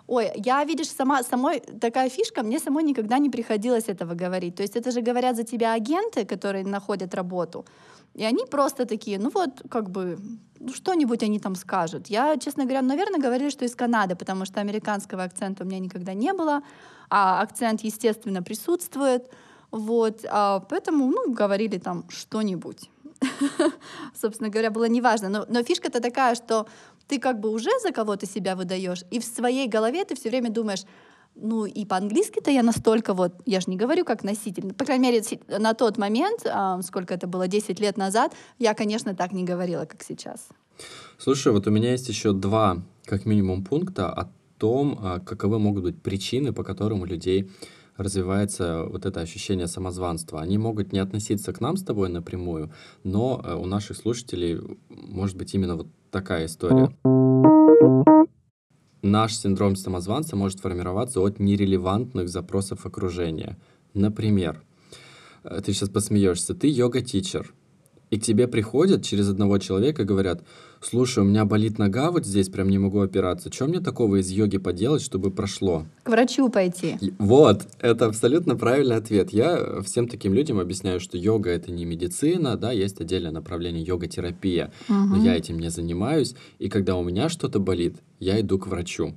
[0.08, 4.56] Ой, я, видишь, сама, самой такая фишка, мне самой никогда не приходилось этого говорить.
[4.56, 7.63] То есть это же говорят за тебя агенты, которые находят работу.
[8.15, 10.19] И они просто такие, ну вот, как бы,
[10.60, 12.08] ну что-нибудь они там скажут.
[12.08, 16.13] Я, честно говоря, наверное, говорили, что из Канады, потому что американского акцента у меня никогда
[16.13, 16.62] не было,
[17.10, 19.30] а акцент, естественно, присутствует.
[19.72, 22.89] Вот, а поэтому, ну, говорили там что-нибудь.
[24.19, 25.30] Собственно говоря, было неважно.
[25.30, 26.67] Но, но фишка-то такая, что
[27.08, 30.50] ты как бы уже за кого-то себя выдаешь, и в своей голове ты все время
[30.50, 30.84] думаешь,
[31.41, 35.23] ну и по-английски-то я настолько вот, я же не говорю как носитель, по крайней мере
[35.60, 39.86] на тот момент, а, сколько это было, 10 лет назад, я, конечно, так не говорила,
[39.86, 40.49] как сейчас.
[41.17, 45.84] Слушай, вот у меня есть еще два, как минимум, пункта о том, а, каковы могут
[45.84, 47.49] быть причины, по которым у людей
[47.99, 50.41] развивается вот это ощущение самозванства.
[50.41, 52.71] Они могут не относиться к нам с тобой напрямую,
[53.04, 56.89] но э, у наших слушателей может быть именно вот такая история
[59.01, 63.57] наш синдром самозванца может формироваться от нерелевантных запросов окружения.
[63.93, 64.62] Например,
[65.43, 67.53] э, ты сейчас посмеешься, ты йога-тичер,
[68.12, 70.43] И к тебе приходят через одного человека и говорят,
[70.81, 73.51] слушай, у меня болит нога вот здесь, прям не могу опираться.
[73.53, 75.85] Что мне такого из йоги поделать, чтобы прошло?
[76.01, 76.97] К врачу пойти.
[77.19, 79.31] Вот, это абсолютно правильный ответ.
[79.31, 84.71] Я всем таким людям объясняю, что йога это не медицина, да, есть отдельное направление йога-терапия,
[84.88, 84.97] угу.
[84.97, 86.35] но я этим не занимаюсь.
[86.57, 89.15] И когда у меня что-то болит, я иду к врачу.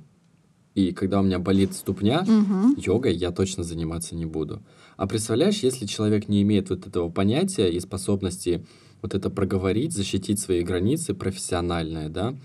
[0.75, 2.73] И когда у меня болит ступня, угу.
[2.77, 4.63] йогой я точно заниматься не буду.
[4.97, 8.65] А представляешь, если человек не имеет вот этого понятия и способности
[9.01, 12.35] вот это проговорить, защитить свои границы профессиональные, да,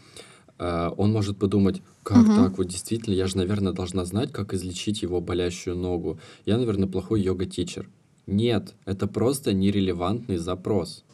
[0.58, 2.34] э, он может подумать, как угу.
[2.34, 6.18] так, вот действительно, я же, наверное, должна знать, как излечить его болящую ногу.
[6.44, 7.88] Я, наверное, плохой йога-тичер.
[8.26, 11.04] Нет, это просто нерелевантный запрос.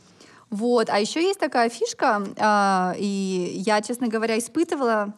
[0.51, 5.15] Вот, а еще есть такая фишка, э, и я, честно говоря, испытывала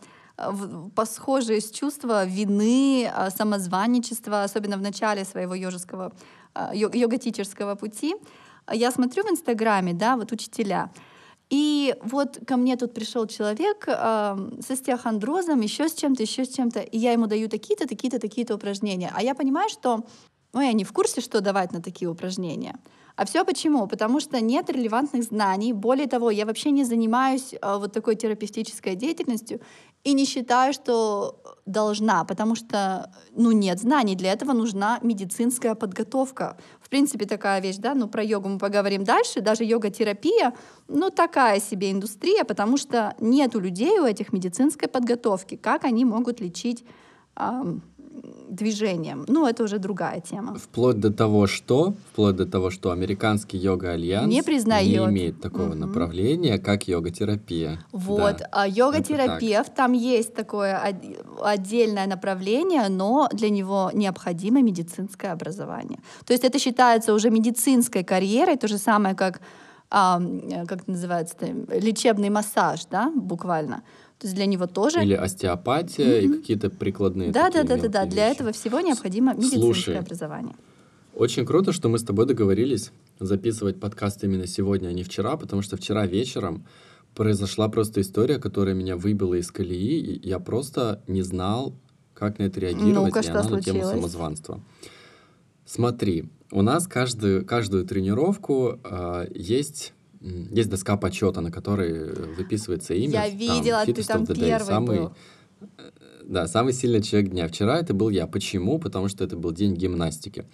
[1.05, 6.13] схожие чувства вины, а, самозванничества, особенно в начале своего йожеского,
[6.55, 8.15] а, йога-тичерского пути.
[8.73, 10.91] Я смотрю в Инстаграме, да, вот учителя,
[11.49, 16.49] и вот ко мне тут пришел человек э, с остеохондрозом, еще с чем-то, еще с
[16.49, 19.13] чем-то, и я ему даю такие-то, такие-то, такие-то упражнения.
[19.15, 20.05] А я понимаю, что
[20.53, 22.77] ну, я не в курсе, что давать на такие упражнения.
[23.17, 23.87] А все почему?
[23.87, 25.73] Потому что нет релевантных знаний.
[25.73, 29.61] Более того, я вообще не занимаюсь э, вот такой терапевтической деятельностью
[30.05, 34.17] и не считаю, что должна, потому что ну, нет знаний.
[34.17, 36.59] Для этого нужна медицинская подготовка.
[36.81, 39.41] В принципе, такая вещь, да, ну про йогу мы поговорим дальше.
[39.41, 40.53] Даже йога-терапия,
[40.87, 45.57] ну такая себе индустрия, потому что нет у людей у этих медицинской подготовки.
[45.57, 46.85] Как они могут лечить
[48.57, 49.25] движением.
[49.29, 50.55] Ну, это уже другая тема.
[50.55, 54.87] Вплоть до того, что, вплоть до того, что америкий йога-альянс не, признает.
[54.87, 55.87] не имеет такого mm-hmm.
[55.87, 57.79] направления, как йога-терапия.
[57.93, 60.81] Вот, да, а йога-терапевт, там есть такое
[61.43, 65.99] отдельное направление, но для него необходимо медицинское образование.
[66.25, 69.41] То есть это считается уже медицинской карьерой, то же самое, как,
[69.91, 70.21] а,
[70.67, 71.37] как это называется,
[71.71, 73.83] лечебный массаж, да, буквально.
[74.19, 75.03] То есть для него тоже...
[75.03, 76.25] Или остеопатия mm-hmm.
[76.25, 78.07] и какие-то прикладные Да, да, да, да, да.
[78.07, 80.55] Для этого всего необходимо медицинское Слушай, образование.
[81.15, 85.63] Очень круто, что мы с тобой договорились записывать подкаст именно сегодня, а не вчера, потому
[85.63, 86.67] что вчера вечером
[87.15, 91.75] произошла просто история, которая меня выбила из колеи, и я просто не знал,
[92.15, 93.67] как на это реагировать, ну и она случилось?
[93.67, 94.61] на тему самозванства.
[95.65, 99.95] Смотри, у нас каждую, каждую тренировку э, есть
[100.51, 103.27] есть доска почета, на которой выписывается имя.
[103.27, 105.13] Я видела, там, ты там первый самый, был.
[105.61, 105.91] Э,
[106.25, 107.47] да, самый сильный человек дня.
[107.49, 108.27] Вчера это был я.
[108.27, 108.79] Почему?
[108.79, 110.45] Потому что это был день гимнастики.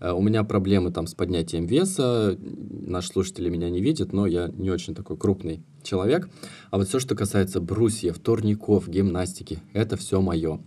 [0.00, 2.38] Э, у меня проблемы там с поднятием веса.
[2.40, 6.28] Наши слушатели меня не видят, но я не очень такой крупный человек.
[6.70, 10.60] А вот все, что касается брусьев, турников, гимнастики, это все мое.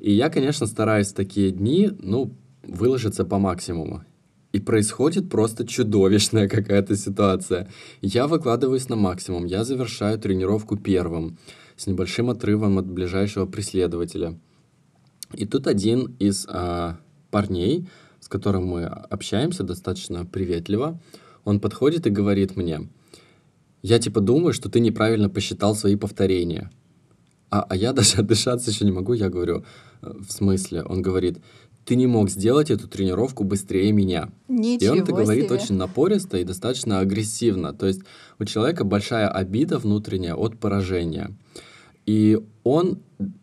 [0.00, 4.04] И я, конечно, стараюсь в такие дни, ну, выложиться по максимуму.
[4.52, 7.68] И происходит просто чудовищная какая-то ситуация.
[8.00, 11.38] Я выкладываюсь на максимум, я завершаю тренировку первым,
[11.76, 14.38] с небольшим отрывом от ближайшего преследователя.
[15.34, 16.98] И тут один из а,
[17.30, 17.88] парней,
[18.20, 21.00] с которым мы общаемся достаточно приветливо,
[21.44, 22.88] он подходит и говорит мне,
[23.82, 26.70] я типа думаю, что ты неправильно посчитал свои повторения.
[27.50, 29.64] А, а я даже отдышаться еще не могу, я говорю,
[30.02, 30.82] «Э, в смысле?
[30.82, 31.38] Он говорит,
[31.86, 34.28] ты не мог сделать эту тренировку быстрее меня.
[34.48, 35.22] Ничего и он это себе.
[35.22, 37.72] говорит очень напористо и достаточно агрессивно.
[37.72, 38.00] То есть
[38.40, 41.30] у человека большая обида внутренняя от поражения.
[42.04, 42.98] И он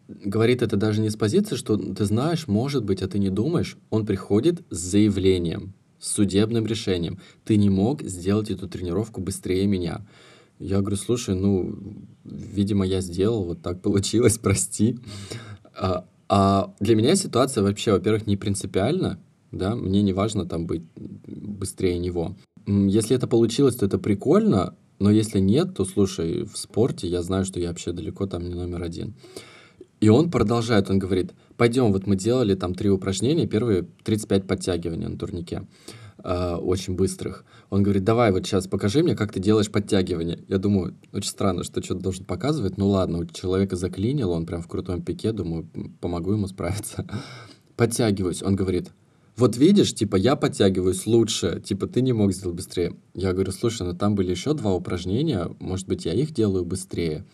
[0.08, 3.78] говорит это даже не с позиции, что ты знаешь, может быть, а ты не думаешь.
[3.90, 7.20] Он приходит с заявлением, с судебным решением.
[7.46, 10.06] Ты не мог сделать эту тренировку быстрее меня.
[10.60, 11.78] Я говорю, слушай, ну,
[12.26, 15.00] видимо, я сделал, вот так получилось, прости.
[16.30, 19.20] А, для меня ситуация вообще, во-первых, не принципиальна,
[19.52, 22.36] да, мне не важно там быть быстрее него.
[22.66, 27.46] Если это получилось, то это прикольно, но если нет, то слушай, в спорте я знаю,
[27.46, 29.16] что я вообще далеко там не номер один.
[30.00, 35.08] И он продолжает, он говорит, пойдем, вот мы делали там три упражнения, первые 35 подтягиваний
[35.08, 35.68] на турнике.
[36.24, 37.44] Э, очень быстрых.
[37.70, 40.40] Он говорит, давай вот сейчас покажи мне, как ты делаешь подтягивание.
[40.48, 42.78] Я думаю, очень странно, что что-то должен показывать.
[42.78, 45.68] Ну ладно, у человека заклинил, он прям в крутом пике, думаю,
[46.00, 47.06] помогу ему справиться.
[47.76, 48.42] Подтягиваюсь.
[48.42, 48.92] Он говорит,
[49.36, 52.96] вот видишь, типа, я подтягиваюсь лучше, типа, ты не мог сделать быстрее.
[53.14, 57.26] Я говорю, слушай, ну там были еще два упражнения, может быть, я их делаю быстрее.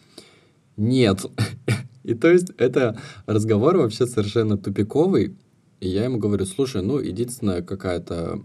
[0.78, 1.26] Нет.
[2.04, 2.98] И то есть это
[3.28, 5.36] разговор вообще совершенно тупиковый,
[5.80, 8.42] и я ему говорю, слушай, ну, единственная какая-то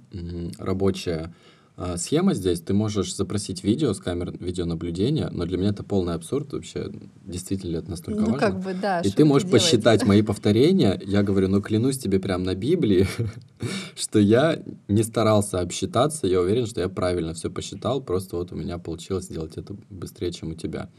[0.58, 1.34] рабочая
[1.76, 6.14] А, схема здесь, ты можешь запросить видео с камер видеонаблюдения, но для меня это полный
[6.14, 6.92] абсурд вообще.
[7.24, 8.38] Действительно ли это настолько ну, важно?
[8.38, 9.00] как бы, да.
[9.00, 11.00] И ты можешь посчитать мои повторения.
[11.04, 13.08] Я говорю, ну клянусь тебе прям на Библии,
[13.96, 16.28] что я не старался обсчитаться.
[16.28, 18.00] Я уверен, что я правильно все посчитал.
[18.00, 20.90] Просто вот у меня получилось сделать это быстрее, чем у тебя.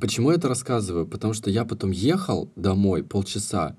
[0.00, 1.06] Почему я это рассказываю?
[1.06, 3.76] Потому что я потом ехал домой полчаса,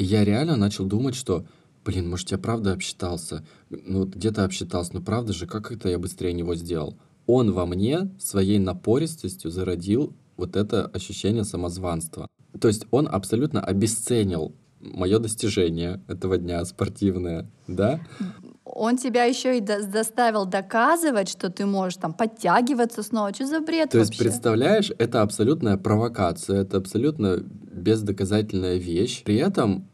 [0.00, 1.44] и я реально начал думать, что
[1.84, 3.44] блин, может, я правда обсчитался?
[3.68, 6.98] Ну, где-то обсчитался, но правда же, как это я быстрее него сделал?
[7.26, 12.28] Он во мне своей напористостью зародил вот это ощущение самозванства.
[12.58, 18.00] То есть он абсолютно обесценил мое достижение этого дня спортивное, да?
[18.64, 23.34] Он тебя еще и до заставил доказывать, что ты можешь там подтягиваться снова.
[23.34, 24.12] Что за бред То вообще?
[24.12, 29.22] есть, представляешь, это абсолютная провокация, это абсолютно бездоказательная вещь.
[29.24, 29.89] При этом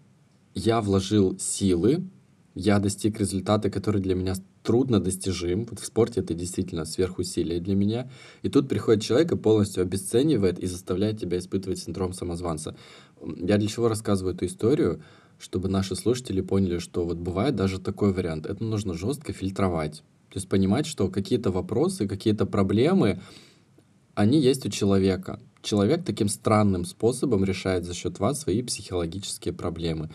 [0.56, 2.02] я вложил силы,
[2.54, 5.66] я достиг результата, который для меня трудно достижим.
[5.66, 8.10] Вот в спорте это действительно сверхусилие для меня.
[8.42, 12.74] И тут приходит человек и полностью обесценивает и заставляет тебя испытывать синдром самозванца.
[13.22, 15.02] Я для чего рассказываю эту историю?
[15.38, 18.46] Чтобы наши слушатели поняли, что вот бывает даже такой вариант.
[18.46, 20.02] Это нужно жестко фильтровать.
[20.30, 23.20] То есть понимать, что какие-то вопросы, какие-то проблемы,
[24.14, 25.38] они есть у человека.
[25.60, 30.10] Человек таким странным способом решает за счет вас свои психологические проблемы.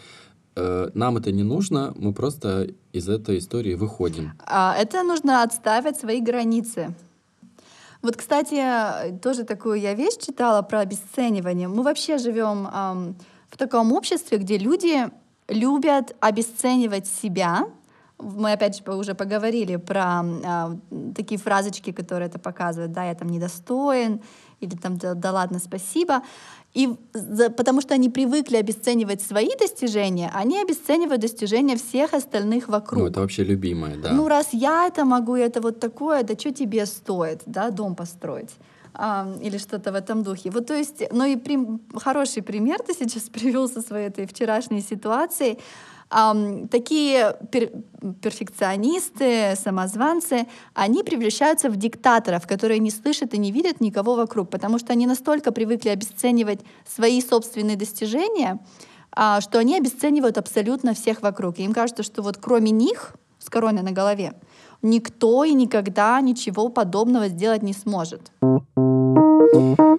[0.55, 4.33] Э, нам это не нужно, мы просто из этой истории выходим.
[4.45, 6.93] А это нужно отставить свои границы.
[8.01, 8.59] Вот, кстати,
[9.21, 11.67] тоже такую я вещь читала про обесценивание.
[11.67, 13.15] Мы вообще живем эм,
[13.49, 15.09] в таком обществе, где люди
[15.47, 17.67] любят обесценивать себя.
[18.17, 20.75] Мы опять же уже поговорили про э,
[21.15, 22.91] такие фразочки, которые это показывают.
[22.91, 24.21] Да, я там недостоин,
[24.59, 26.21] или там да, да ладно, спасибо.
[26.73, 33.01] И за, потому что они привыкли обесценивать свои достижения, они обесценивают достижения всех остальных вокруг.
[33.01, 34.13] Ну, это вообще любимое, да.
[34.13, 38.51] Ну, раз я это могу, это вот такое, да что тебе стоит, да, дом построить?
[38.93, 40.49] А, или что-то в этом духе.
[40.49, 41.57] Вот, то есть, ну и при,
[41.97, 45.59] хороший пример ты сейчас привел со своей этой вчерашней ситуацией
[46.11, 47.71] эм, такие пер
[48.21, 54.79] перфекционисты, самозванцы, они превращаются в диктаторов, которые не слышат и не видят никого вокруг, потому
[54.79, 58.59] что они настолько привыкли обесценивать свои собственные достижения,
[59.11, 61.59] а, что они обесценивают абсолютно всех вокруг.
[61.59, 64.33] И им кажется, что вот кроме них с короной на голове
[64.81, 68.31] никто и никогда ничего подобного сделать не сможет.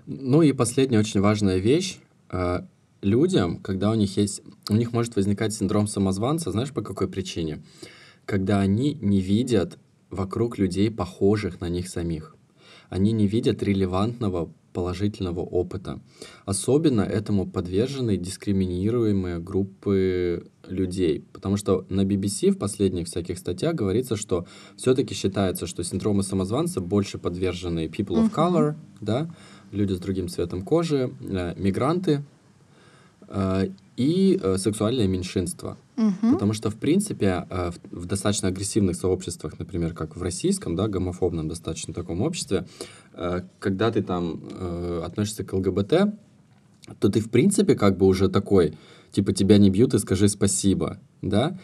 [0.07, 1.99] Ну и последняя очень важная вещь
[2.31, 2.65] а,
[3.03, 7.63] людям, когда у них есть, у них может возникать синдром самозванца, знаешь, по какой причине?
[8.25, 9.79] Когда они не видят
[10.11, 12.37] вокруг людей, похожих на них самих.
[12.89, 16.01] Они не видят релевантного положительного опыта.
[16.45, 21.25] Особенно этому подвержены дискриминируемые группы людей.
[21.33, 24.47] Потому что на BBC в последних всяких статьях говорится, что
[24.77, 29.35] все-таки считается, что синдромы самозванца больше подвержены people of color, да,
[29.73, 32.23] люди с другим цветом кожи, э, мигранты,
[33.97, 35.77] и э, сексуальное меньшинство.
[35.97, 36.33] Угу.
[36.33, 40.89] Потому что, в принципе, э, в, в достаточно агрессивных сообществах, например, как в российском, да,
[40.89, 42.67] гомофобном достаточно таком обществе,
[43.59, 44.41] когда ты там
[45.05, 46.15] относишься к ЛГБТ,
[46.99, 48.75] то ты, в принципе, как бы уже такой,
[49.11, 51.59] типа, тебя не бьют и скажи спасибо, да?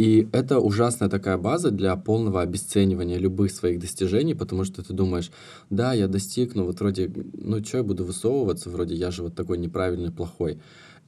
[0.00, 5.30] И это ужасная такая база для полного обесценивания любых своих достижений, потому что ты думаешь,
[5.68, 9.34] да, я достиг, но вот вроде, ну что я буду высовываться, вроде я же вот
[9.34, 10.58] такой неправильный, плохой.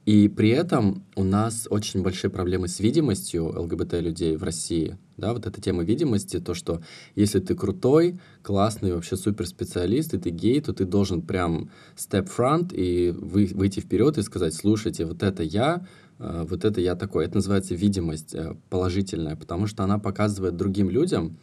[0.05, 4.97] И при этом у нас очень большие проблемы с видимостью ЛГБТ-людей в России.
[5.15, 6.81] Да, вот эта тема видимости, то, что
[7.15, 12.73] если ты крутой, классный, вообще суперспециалист, и ты гей, то ты должен прям step front
[12.73, 15.85] и вы, выйти вперед и сказать, слушайте, вот это я,
[16.19, 17.25] э, вот это я такой.
[17.25, 21.37] Это называется видимость э, положительная, потому что она показывает другим людям,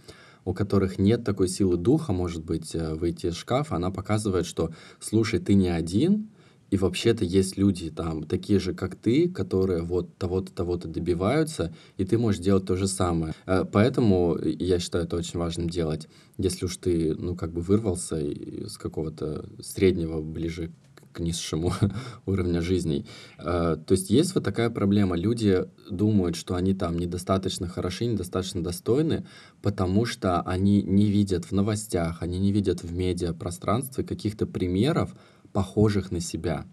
[0.44, 4.70] у которых нет такой силы духа, может быть, э, выйти из шкафа, она показывает, что,
[4.98, 6.28] слушай, ты не один,
[6.70, 12.04] и вообще-то есть люди там, такие же, как ты, которые вот того-то, того-то добиваются, и
[12.04, 13.34] ты можешь делать то же самое.
[13.46, 16.08] Э, поэтому я считаю это очень важным делать.
[16.38, 20.70] Если уж ты, ну, как бы вырвался с какого-то среднего ближе
[21.12, 21.72] к низшему
[22.26, 23.04] уровню жизни.
[23.38, 25.16] Э, то есть есть вот такая проблема.
[25.16, 29.26] Люди думают, что они там недостаточно хороши, недостаточно достойны,
[29.62, 35.14] потому что они не видят в новостях, они не видят в медиапространстве каких-то примеров,
[35.52, 36.64] похожих на себя.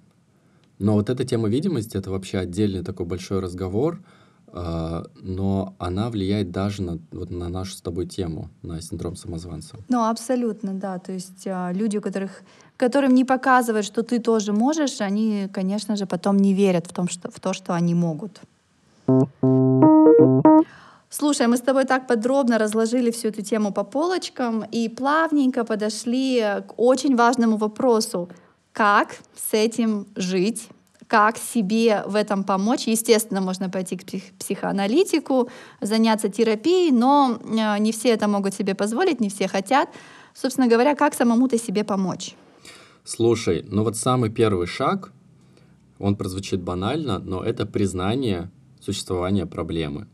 [0.80, 4.00] Но вот эта тема видимости— это вообще отдельный такой большой разговор,
[4.54, 9.78] э, но она влияет даже на, вот на нашу с тобой тему, на синдром самозванца.
[9.90, 11.00] Ну, абсолютно, да.
[11.00, 12.44] То есть э, люди, которых,
[12.78, 17.08] которым не показывают, что ты тоже можешь, они, конечно же, потом не верят в, том,
[17.08, 18.42] что, в то, что они могут.
[21.10, 26.44] Слушай, мы с тобой так подробно разложили всю эту тему по полочкам и плавненько подошли
[26.68, 28.30] к очень важному вопросу.
[28.78, 30.70] Как с этим жить?
[31.08, 32.86] Как себе в этом помочь?
[32.86, 35.50] Естественно, можно пойти к псих- психоаналитику,
[35.82, 39.90] заняться терапией, но э, не все это могут себе позволить, не все хотят.
[40.36, 42.36] Собственно говоря, как самому-то себе помочь?
[43.04, 45.12] Слушай, ну вот самый первый шаг,
[45.98, 50.06] он прозвучит банально, но это признание существования проблемы.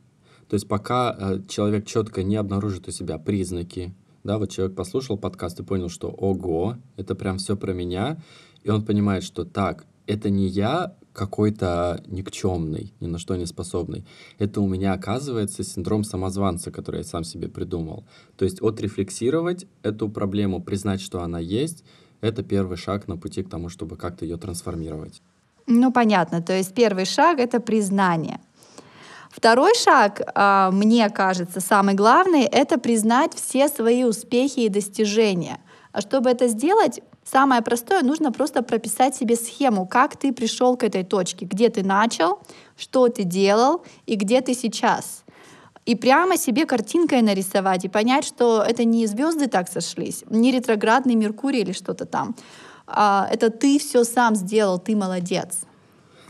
[0.47, 3.93] То есть пока э, человек четко не обнаружит у себя признаки,
[4.24, 8.22] да, вот человек послушал подкаст и понял, что ого, это прям все про меня,
[8.64, 14.03] и он понимает, что так, это не я какой-то никчемный, ни на что не способный.
[14.39, 18.03] Это у меня оказывается синдром самозванца, который я сам себе придумал.
[18.36, 21.84] То есть отрефлексировать эту проблему, признать, что она есть,
[22.22, 25.22] это первый шаг на пути к тому, чтобы как-то ее трансформировать.
[25.68, 26.41] Ну, понятно.
[26.41, 28.39] То есть первый шаг— это признание.
[29.30, 35.59] Второй шаг, а, мне кажется, самый главный, это признать все свои успехи и достижения.
[35.91, 40.84] А чтобы это сделать, самое простое, нужно просто прописать себе схему, как ты пришел к
[40.84, 42.40] этой точке, где ты начал,
[42.78, 45.24] что ты делал и где ты сейчас.
[45.86, 51.16] И прямо себе картинкой нарисовать и понять, что это не звезды так сошлись, не ретроградный
[51.16, 52.36] Меркурий или что-то там.
[52.88, 55.62] А, это ты все сам сделал, ты молодец.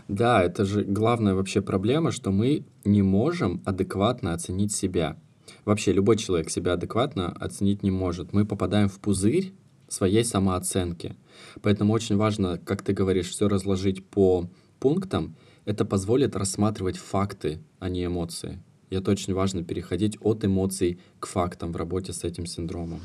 [0.08, 5.18] Да, это же главная вообще проблема, что мы не можем адекватно оценить себя.
[5.66, 8.34] Вообще любой человек себя адекватно оценить не может.
[8.34, 9.54] Мы попадаем в пузырь
[9.94, 11.16] своей самооценки.
[11.62, 15.36] Поэтому очень важно, как ты говоришь, все разложить по пунктам.
[15.66, 18.60] Это позволит рассматривать факты, а не эмоции.
[18.89, 23.00] И это очень важно переходить от эмоций к фактам в работе с этим синдромом.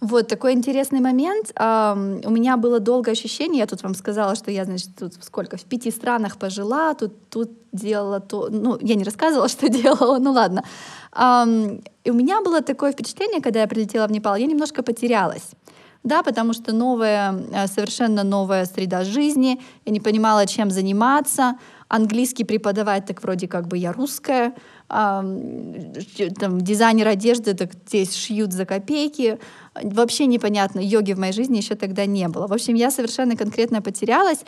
[0.00, 1.52] Вот такой интересный момент.
[1.56, 5.64] У меня было долгое ощущение, я тут вам сказала, что я, значит, тут сколько, в
[5.64, 10.64] пяти странах пожила, тут, тут делала то, ну, я не рассказывала, что делала, ну ладно.
[12.04, 15.50] И у меня было такое впечатление, когда я прилетела в Непал, я немножко потерялась.
[16.02, 21.56] Да, потому что новая, э, совершенно новая среда жизни, я не понимала, чем заниматься,
[21.88, 24.54] английский преподавать, так вроде как бы я русская,
[24.88, 29.38] там, дизайнер одежды, так здесь шьют за копейки.
[29.82, 32.46] Вообще непонятно, йоги в моей жизни еще тогда не было.
[32.46, 34.40] В общем, я совершенно конкретно потерялась.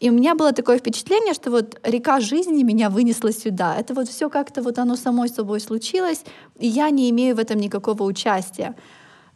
[0.00, 3.76] И у меня было такое впечатление, что вот река жизни меня вынесла сюда.
[3.76, 6.24] Это вот все как-то вот оно самой собой случилось,
[6.58, 8.74] и я не имею в этом никакого участия.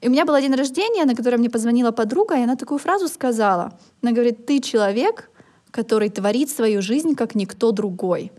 [0.04, 3.08] И у меня был день рождения, на котором мне позвонила подруга, и она такую фразу
[3.08, 3.72] сказала.
[4.02, 5.30] Она говорит, ты человек,
[5.70, 8.30] который творит свою жизнь, как никто другой.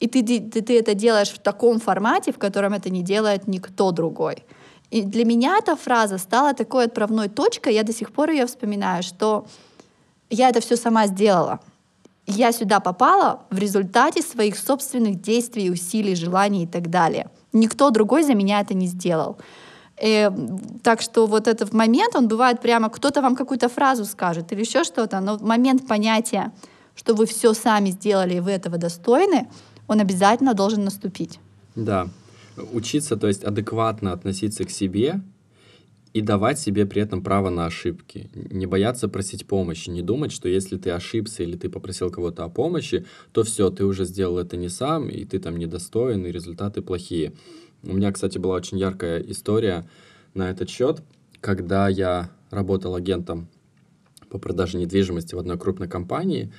[0.00, 3.92] И ты, ты, ты это делаешь в таком формате, в котором это не делает никто
[3.92, 4.44] другой.
[4.90, 9.04] И для меня эта фраза стала такой отправной точкой, я до сих пор ее вспоминаю,
[9.04, 9.46] что
[10.28, 11.60] я это все сама сделала.
[12.26, 17.30] Я сюда попала в результате своих собственных действий, усилий, желаний и так далее.
[17.52, 19.36] Никто другой за меня это не сделал.
[20.02, 20.30] И,
[20.82, 24.82] так что вот этот момент, он бывает прямо, кто-то вам какую-то фразу скажет или еще
[24.82, 26.52] что-то, но момент понятия,
[26.96, 29.48] что вы все сами сделали и вы этого достойны,
[29.86, 31.38] он обязательно должен наступить.
[31.76, 32.08] Да.
[32.72, 35.20] Учиться, то есть адекватно относиться к себе
[36.12, 38.28] и давать себе при этом право на ошибки.
[38.34, 42.48] Не бояться просить помощи, не думать, что если ты ошибся или ты попросил кого-то о
[42.48, 46.82] помощи, то все, ты уже сделал это не сам, и ты там недостоин, и результаты
[46.82, 47.32] плохие.
[47.84, 49.88] У меня, кстати, была очень яркая история
[50.34, 51.02] на этот счет,
[51.40, 53.48] когда я работал агентом
[54.30, 56.52] по продаже недвижимости в одной крупной компании.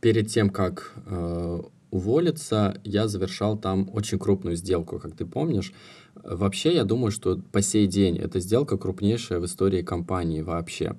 [0.00, 1.60] Перед тем, как э,
[1.90, 5.72] уволиться, я завершал там очень крупную сделку, как ты помнишь.
[6.16, 10.96] Вообще, я думаю, что по сей день эта сделка крупнейшая в истории компании вообще.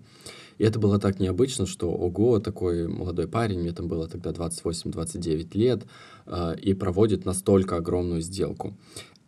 [0.58, 5.50] И это было так необычно, что, ого, такой молодой парень, мне там было тогда 28-29
[5.58, 5.84] лет,
[6.28, 8.78] э, и проводит настолько огромную сделку.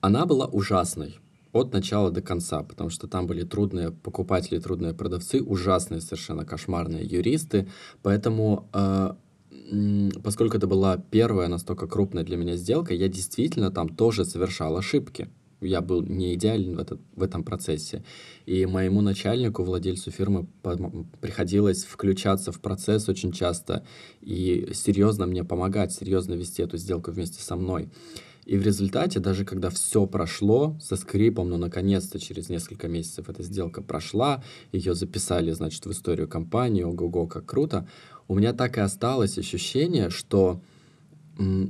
[0.01, 1.19] Она была ужасной
[1.53, 7.05] от начала до конца, потому что там были трудные покупатели, трудные продавцы, ужасные, совершенно кошмарные
[7.05, 7.67] юристы,
[8.03, 9.13] поэтому э,
[10.23, 15.29] поскольку это была первая настолько крупная для меня сделка, я действительно там тоже совершал ошибки.
[15.59, 18.03] Я был не идеален в, этот, в этом процессе.
[18.45, 20.47] И моему начальнику, владельцу фирмы,
[21.19, 23.83] приходилось включаться в процесс очень часто
[24.21, 27.89] и серьезно мне помогать, серьезно вести эту сделку вместе со мной.
[28.47, 33.43] И в результате, даже когда все прошло со скрипом, но наконец-то через несколько месяцев эта
[33.43, 34.41] сделка прошла,
[34.71, 37.89] ее записали, значит, в историю компании, ого-го, как круто,
[38.29, 40.61] у меня так и осталось ощущение, что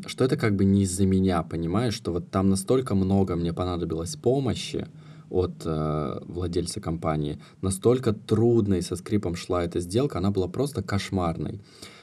[0.05, 4.15] что это как бы не из-за меня, понимаешь, что вот там настолько много мне понадобилось
[4.15, 4.88] помощи
[5.30, 11.59] от э, владельца компании, настолько трудной со скрипом шла эта сделка, она была просто кошмарной,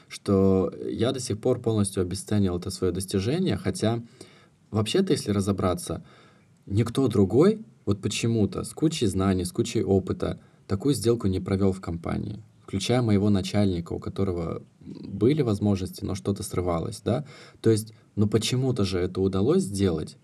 [0.09, 4.03] что я до сих пор полностью обесценил это свое достижение, хотя
[4.75, 6.03] вообще-то, если разобраться,
[6.65, 11.81] никто другой, вот почему-то, с кучей знаний, с кучей опыта, такую сделку не провел в
[11.81, 17.25] компании, включая моего начальника, у которого были возможности, но что-то срывалось, да.
[17.61, 20.17] То есть, ну почему-то же это удалось сделать.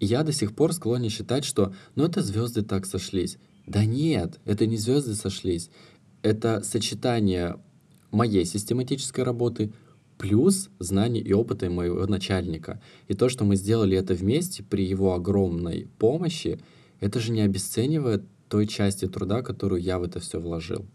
[0.00, 3.38] И я до сих пор склонен считать, что, ну это звезды так сошлись.
[3.66, 5.70] Да нет, это не звезды сошлись.
[6.22, 7.56] Это сочетание
[8.10, 9.72] моей систематической работы
[10.18, 12.80] плюс знаний и опыта моего начальника.
[13.08, 16.58] И то, что мы сделали это вместе при его огромной помощи,
[17.00, 20.86] это же не обесценивает той части труда, которую я в это все вложил.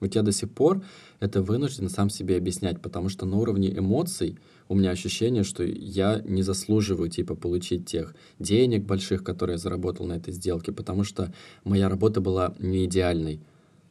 [0.00, 0.82] Вот я до сих пор
[1.20, 4.36] это вынужден сам себе объяснять, потому что на уровне эмоций
[4.68, 10.06] у меня ощущение, что я не заслуживаю типа получить тех денег больших, которые я заработал
[10.06, 11.32] на этой сделке, потому что
[11.62, 13.40] моя работа была не идеальной.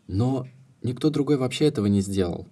[0.07, 0.47] Но
[0.83, 2.45] никто другой вообще этого не сделал.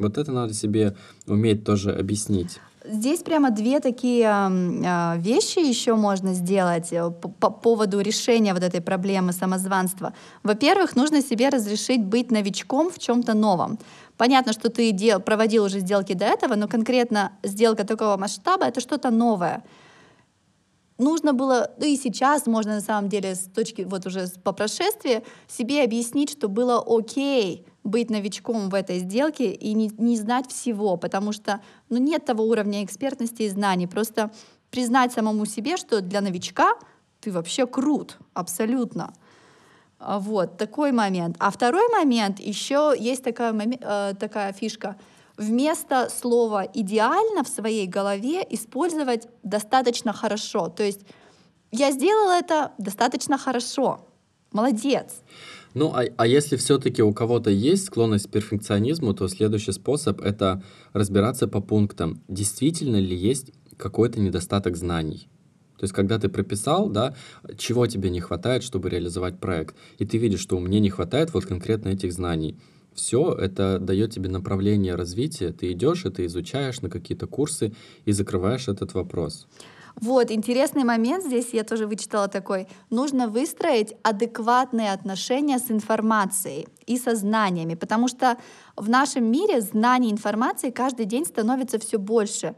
[0.00, 0.96] Вот это надо себе
[1.26, 2.58] уметь тоже объяснить.
[2.82, 8.62] Здесь прямо две такие э, вещи еще можно сделать э, по, по поводу решения вот
[8.62, 10.14] этой проблемы самозванства.
[10.42, 13.78] Во-первых, нужно себе разрешить быть новичком в чем-то новом.
[14.16, 19.10] Понятно, что ты проводил уже сделки до этого, но конкретно сделка такого масштаба— это что-то
[19.10, 19.62] новое
[21.00, 25.22] нужно было, ну и сейчас можно на самом деле с точки вот уже по прошествии
[25.48, 30.96] себе объяснить, что было окей быть новичком в этой сделке и не, не знать всего,
[30.96, 33.86] потому что ну, нет того уровня экспертности и знаний.
[33.86, 34.30] Просто
[34.70, 36.74] признать самому себе, что для новичка
[37.20, 39.12] ты вообще крут, абсолютно.
[39.98, 41.36] А вот такой момент.
[41.38, 44.96] А второй момент, еще есть такая, э, такая фишка—
[45.40, 50.68] вместо слова «идеально» в своей голове использовать «достаточно хорошо».
[50.68, 51.00] То есть
[51.72, 54.06] я сделала это достаточно хорошо.
[54.52, 55.22] Молодец.
[55.72, 60.62] Ну, а, а если все-таки у кого-то есть склонность к перфекционизму, то следующий способ— это
[60.92, 65.28] разбираться по пунктам, действительно ли есть какой-то недостаток знаний.
[65.78, 67.14] То есть, когда ты прописал, да,
[67.56, 71.46] чего тебе не хватает, чтобы реализовать проект, и ты видишь, что мне не хватает вот
[71.46, 72.58] конкретно этих знаний,
[72.94, 75.52] все это дает тебе направление развития.
[75.52, 77.72] Ты идешь, это изучаешь на какие-то курсы
[78.04, 79.46] и закрываешь этот вопрос.
[80.00, 82.68] Вот, интересный момент здесь, я тоже вычитала такой.
[82.90, 88.38] Нужно выстроить адекватные отношения с информацией и со знаниями, потому что
[88.76, 92.54] в нашем мире знаний информации каждый день становится все больше.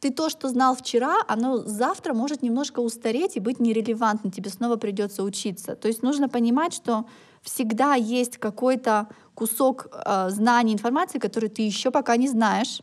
[0.00, 4.76] Ты то, что знал вчера, оно завтра может немножко устареть и быть нерелевантным, тебе снова
[4.76, 5.76] придется учиться.
[5.76, 7.04] То есть нужно понимать, что
[7.42, 12.82] всегда есть какой-то кусок э, знаний, информации, который ты еще пока не знаешь.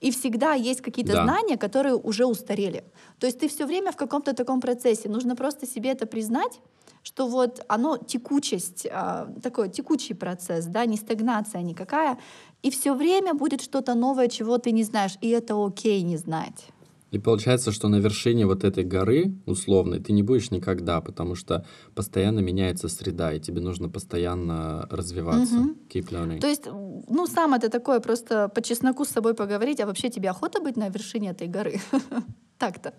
[0.00, 1.24] И всегда есть какие-то да.
[1.24, 2.84] знания, которые уже устарели.
[3.18, 5.08] То есть ты все время в каком-то таком процессе.
[5.08, 6.60] Нужно просто себе это признать,
[7.02, 12.18] что вот оно текучесть, э, такой текучий процесс, да, не стагнация никакая.
[12.62, 15.18] И все время будет что-то новое, чего ты не знаешь.
[15.20, 16.68] И это окей не знать.
[17.10, 21.64] И получается, что на вершине вот этой горы условной ты не будешь никогда, потому что
[21.94, 25.56] постоянно меняется среда, и тебе нужно постоянно развиваться.
[25.56, 25.76] Угу.
[25.88, 26.40] Keep learning.
[26.40, 30.30] То есть, ну, сам это такое, просто по чесноку с собой поговорить, а вообще тебе
[30.30, 31.80] охота быть на вершине этой горы?
[32.58, 32.94] Так-то.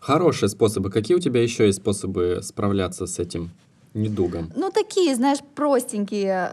[0.00, 0.90] Хорошие способы.
[0.90, 3.50] Какие у тебя еще есть способы справляться с этим?
[3.94, 4.52] Недугом?
[4.54, 6.50] Ну, такие, знаешь, простенькие.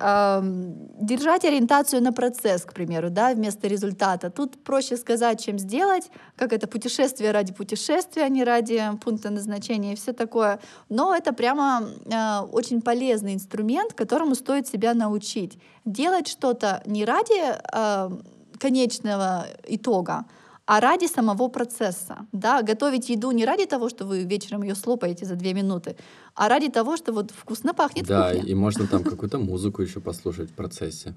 [1.00, 4.30] Держать ориентацию на процесс, к примеру, да, вместо результата.
[4.30, 9.94] Тут проще сказать, чем сделать, как это путешествие ради путешествия, а не ради пункта назначения
[9.94, 10.60] и все такое.
[10.90, 15.60] Но это прямо э, очень полезный инструмент, которому стоит себя научить.
[15.86, 17.42] Делать что-то не ради
[17.74, 18.10] э,
[18.58, 20.26] конечного итога,
[20.68, 22.28] а ради самого процесса.
[22.34, 22.62] Да?
[22.62, 25.96] Готовить еду не ради того, что вы вечером ее слопаете за две минуты,
[26.36, 30.52] а ради того, что вот вкусно пахнет Да, и можно там какую-то музыку еще послушать
[30.52, 31.14] в процессе.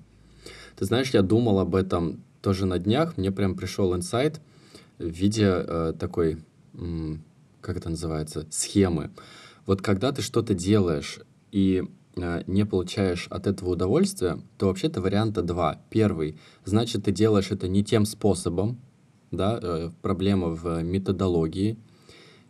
[0.76, 4.40] Ты знаешь, я думал об этом тоже на днях, мне прям пришел инсайт
[4.98, 6.38] в виде э, такой,
[6.74, 7.22] м,
[7.60, 9.10] как это называется, схемы.
[9.66, 11.20] Вот когда ты что-то делаешь
[11.50, 11.82] и
[12.16, 15.80] э, не получаешь от этого удовольствия, то вообще-то варианта два.
[15.90, 18.78] Первый, значит, ты делаешь это не тем способом,
[19.30, 21.76] да, э, проблема в методологии,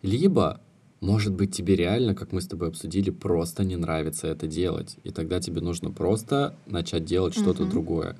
[0.03, 0.61] либо,
[1.01, 5.11] может быть, тебе реально, как мы с тобой обсудили, просто не нравится это делать, и
[5.11, 8.17] тогда тебе нужно просто начать делать что-то другое.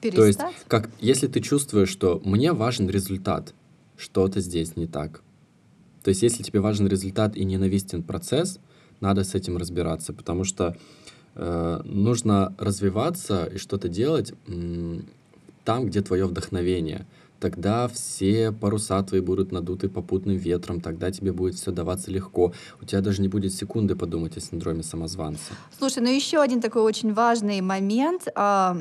[0.00, 0.16] Перестать?
[0.16, 3.54] То есть, как, если ты чувствуешь, что мне важен результат,
[3.96, 5.22] что-то здесь не так.
[6.02, 8.58] То есть, если тебе важен результат и ненавистен процесс,
[9.00, 10.76] надо с этим разбираться, потому что
[11.34, 15.06] э, нужно развиваться и что-то делать м-
[15.64, 17.06] там, где твое вдохновение
[17.42, 22.52] тогда все паруса твои будут надуты попутным ветром, тогда тебе будет все даваться легко.
[22.80, 25.52] У тебя даже не будет секунды подумать о синдроме самозванца.
[25.76, 28.28] Слушай, ну еще один такой очень важный момент.
[28.36, 28.76] А,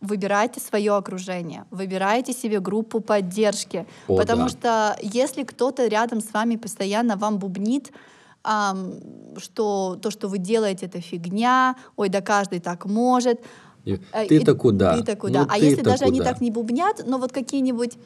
[0.00, 4.48] выбирайте свое окружение, выбирайте себе группу поддержки, О, потому да.
[4.48, 7.90] что если кто-то рядом с вами постоянно вам бубнит,
[9.38, 13.40] что то, что вы делаете, это фигня, ой, да каждый так может.
[13.84, 14.96] Э, ты-то куда?
[14.96, 15.42] Ты-то куда?
[15.42, 16.32] Ну, а если ты-то даже они куда?
[16.32, 17.98] так не бубнят, но вот какие-нибудь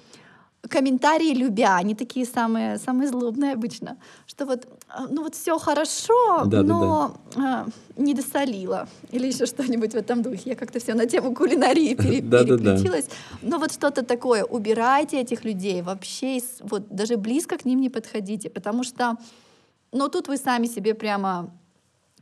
[0.69, 6.45] комментарии любя, они такие самые, самые злобные обычно, что вот, а, ну вот все хорошо,
[6.45, 6.63] Да-да-да.
[6.63, 7.67] но а,
[7.97, 10.51] не досолила или еще что-нибудь в этом духе.
[10.51, 13.09] Я как-то все на тему кулинарии пере- переключилась.
[13.43, 14.45] Но вот что-то такое.
[14.45, 19.17] Убирайте этих людей вообще, вот даже близко к ним не подходите, потому что,
[19.93, 21.51] ну тут вы сами себе прямо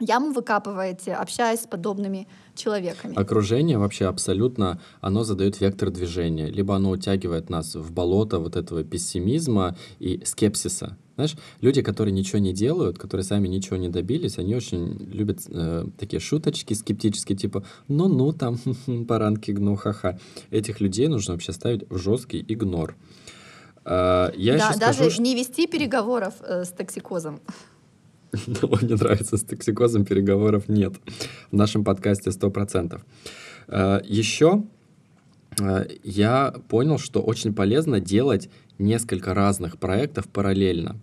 [0.01, 3.15] яму выкапываете, общаясь с подобными человеками.
[3.17, 6.47] Окружение вообще абсолютно, оно задает вектор движения.
[6.47, 10.97] Либо оно утягивает нас в болото вот этого пессимизма и скепсиса.
[11.17, 15.87] Знаешь, люди, которые ничего не делают, которые сами ничего не добились, они очень любят э,
[15.99, 20.19] такие шуточки скептические, типа «ну-ну, там, баранки гну, ха-ха».
[20.51, 22.97] Этих людей нужно вообще ставить в жесткий игнор.
[23.87, 27.41] Э, я да, даже скажу, не вести переговоров э, с токсикозом.
[28.83, 30.95] Мне нравится, с токсикозом переговоров нет.
[31.51, 33.01] В нашем подкасте 100%.
[33.69, 34.65] Э, Еще
[35.61, 41.01] э, я понял, что очень полезно делать несколько разных проектов параллельно.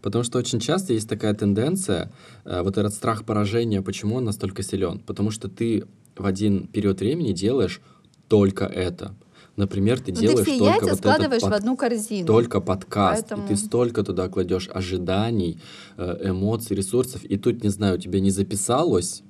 [0.00, 2.12] Потому что очень часто есть такая тенденция,
[2.44, 4.98] э, вот этот страх поражения, почему он настолько силен?
[5.00, 5.84] Потому что ты
[6.16, 7.80] в один период времени делаешь
[8.28, 9.14] только это.
[9.56, 12.26] Например, ты Ну, делаешь ты все только яйца вот складываешь этот в под- одну корзину.
[12.26, 15.58] только подкаст, Поэтому- и ты столько туда кладешь ожиданий,
[15.98, 19.22] э, эмоций, ресурсов, и тут, не знаю, у тебя не записалось,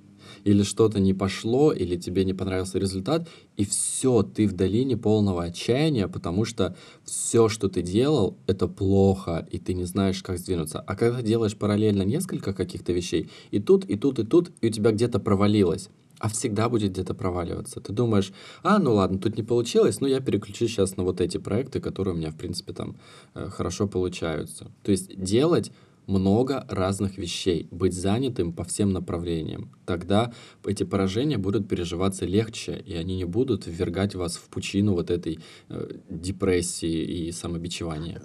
[0.45, 5.45] или что-то не пошло, или тебе не понравился результат, и все, ты в долине полного
[5.45, 10.81] отчаяния, потому что все, что ты делал, это плохо, и ты не знаешь, как сдвинуться.
[10.81, 14.71] А когда делаешь параллельно несколько каких-то вещей, и тут, и тут, и тут, и у
[14.71, 15.91] тебя где-то провалилось,
[16.23, 17.81] а всегда будет где-то проваливаться.
[17.81, 21.39] Ты думаешь, а, ну ладно, тут не получилось, но я переключусь сейчас на вот эти
[21.39, 22.97] проекты, которые у меня, в принципе, там
[23.35, 24.71] э, хорошо получаются.
[24.85, 25.73] То есть делать
[26.07, 29.73] много разных вещей, быть занятым по всем направлениям.
[29.85, 30.33] Тогда
[30.65, 35.41] эти поражения будут переживаться легче, и они не будут ввергать вас в пучину вот этой
[35.69, 38.23] э, депрессии и самобичевания.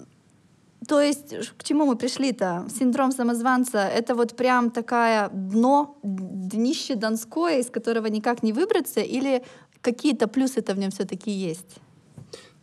[0.86, 2.68] То есть к чему мы пришли-то?
[2.78, 9.44] Синдром самозванца— это вот прям такая дно, днище донское, из которого никак не выбраться, или
[9.82, 11.80] какие-то плюсы-то в нем все-таки есть?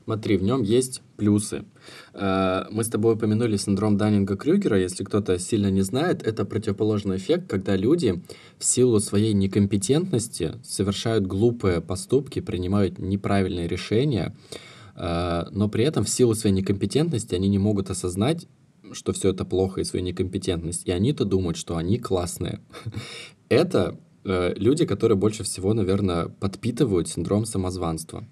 [0.05, 1.65] Смотри, в нем есть плюсы.
[2.13, 4.79] Э, Мы с тобой упомянули синдром Даннинга-Крюгера.
[4.79, 8.23] Если кто-то сильно не знает, это противоположный эффект, когда люди
[8.59, 14.37] в силу своей некомпетентности совершают глупые поступки, принимают неправильные решения,
[14.97, 18.47] но при этом в силу своей некомпетентности они не могут осознать,
[18.93, 22.61] что все это плохо и свою некомпетентность, и они-то думают, что они классные.
[23.49, 28.27] Это э, люди, которые больше всего, наверное, подпитывают синдром самозванства.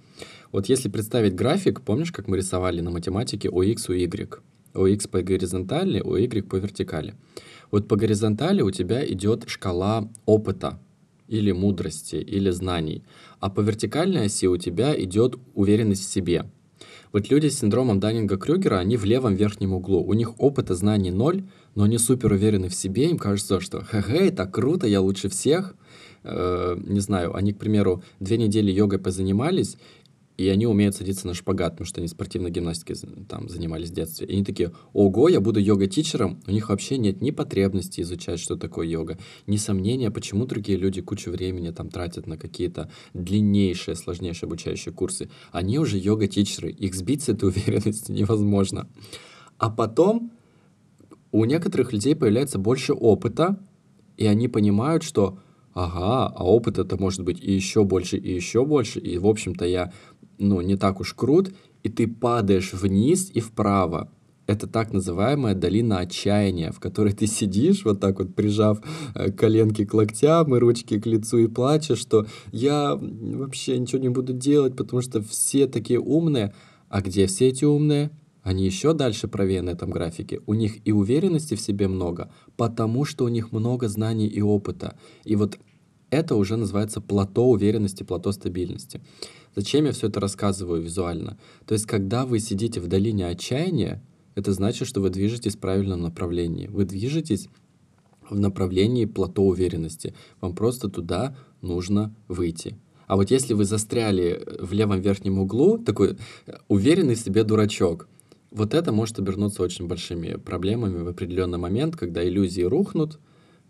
[0.50, 4.40] Вот если представить график, помнишь, как мы рисовали на математике OX, UY?
[4.74, 7.14] OX по горизонтали, OY по вертикали.
[7.70, 10.78] Вот по горизонтали у тебя идет шкала опыта
[11.28, 13.02] или мудрости, или знаний,
[13.42, 16.44] а по вертикальной оси у тебя идет уверенность в себе.
[17.12, 20.02] Вот люди с синдромом Даннинга-Крюгера, они в левом верхнем углу.
[20.02, 21.42] У них опыта знаний ноль,
[21.74, 25.74] но они супер уверены в себе, им кажется, что хе-хе, так круто, я лучше всех.
[26.22, 29.76] Э, не знаю, они, к примеру, две недели йогой позанимались,
[30.36, 32.96] и они умеют садиться на шпагат, потому что они спортивной гимнастикой
[33.28, 34.26] там занимались в детстве.
[34.26, 36.40] И они такие, ого, я буду йога-тичером.
[36.46, 41.02] У них вообще нет ни потребности изучать, что такое йога, ни сомнения, почему другие люди
[41.02, 45.30] кучу времени там тратят на какие-то длиннейшие, сложнейшие обучающие курсы.
[45.50, 48.88] Они уже йога-тичеры, их сбить с этой уверенности невозможно.
[49.58, 50.32] А потом
[51.30, 53.58] у некоторых людей появляется больше опыта,
[54.16, 55.38] и они понимают, что
[55.74, 59.64] ага, а опыт это может быть и еще больше, и еще больше, и, в общем-то,
[59.64, 59.92] я,
[60.42, 64.10] ну, не так уж крут, и ты падаешь вниз и вправо.
[64.46, 68.80] Это так называемая долина отчаяния, в которой ты сидишь, вот так вот прижав
[69.14, 74.08] э, коленки к локтям и ручки к лицу и плачешь, что я вообще ничего не
[74.08, 76.52] буду делать, потому что все такие умные.
[76.88, 78.10] А где все эти умные?
[78.42, 80.40] Они еще дальше правее на этом графике.
[80.46, 84.98] У них и уверенности в себе много, потому что у них много знаний и опыта.
[85.24, 85.58] И вот
[86.10, 89.00] это уже называется плато уверенности, плато стабильности.
[89.54, 91.38] Зачем я все это рассказываю визуально?
[91.66, 94.02] То есть, когда вы сидите в долине отчаяния,
[94.34, 96.68] это значит, что вы движетесь в правильном направлении.
[96.68, 97.48] Вы движетесь
[98.28, 100.14] в направлении плато уверенности.
[100.40, 102.78] Вам просто туда нужно выйти.
[103.06, 108.08] А вот если вы застряли в левом верхнем углу, такой э, уверенный в себе дурачок,
[108.50, 113.18] вот это может обернуться очень большими проблемами в определенный момент, когда иллюзии рухнут,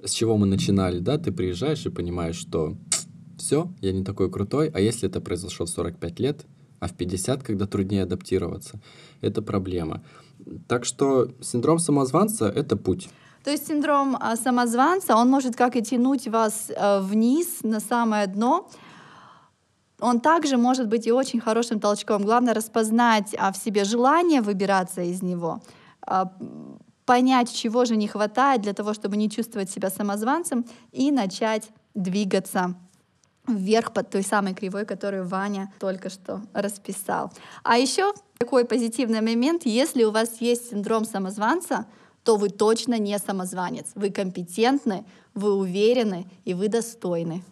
[0.05, 2.77] с чего мы начинали, да, ты приезжаешь и понимаешь, что
[3.43, 6.47] все, я не такой крутой, а если это произошло в 45 лет,
[6.79, 8.81] а в 50, когда труднее адаптироваться,
[9.21, 10.03] это проблема.
[10.69, 13.09] Так что синдром самозванца— это путь.
[13.45, 18.27] То есть синдром а, самозванца, он может как и тянуть вас а, вниз на самое
[18.27, 18.71] дно,
[20.01, 22.23] он также может быть и очень хорошим толчком.
[22.23, 25.61] Главное распознать а, в себе желание выбираться из него,
[27.05, 32.75] понять, чего же не хватает для того, чтобы не чувствовать себя самозванцем, и начать двигаться
[33.47, 37.33] вверх под той самой кривой, которую Ваня только что расписал.
[37.63, 41.87] А еще такой позитивный момент, если у вас есть синдром самозванца,
[42.25, 43.87] то вы точно не самозванец.
[43.95, 47.43] Вы компетентны, вы уверены и вы достойны.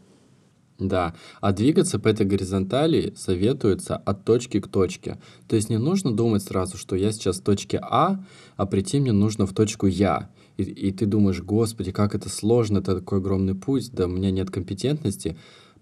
[0.80, 5.20] Да, а двигаться по этой горизонтали советуется от точки к точке.
[5.47, 8.24] То есть не нужно думать сразу, что я сейчас в точке А,
[8.57, 10.30] а прийти мне нужно в точку Я.
[10.57, 14.30] И, и ты думаешь, господи, как это сложно, это такой огромный путь, да у меня
[14.30, 15.36] нет компетентности.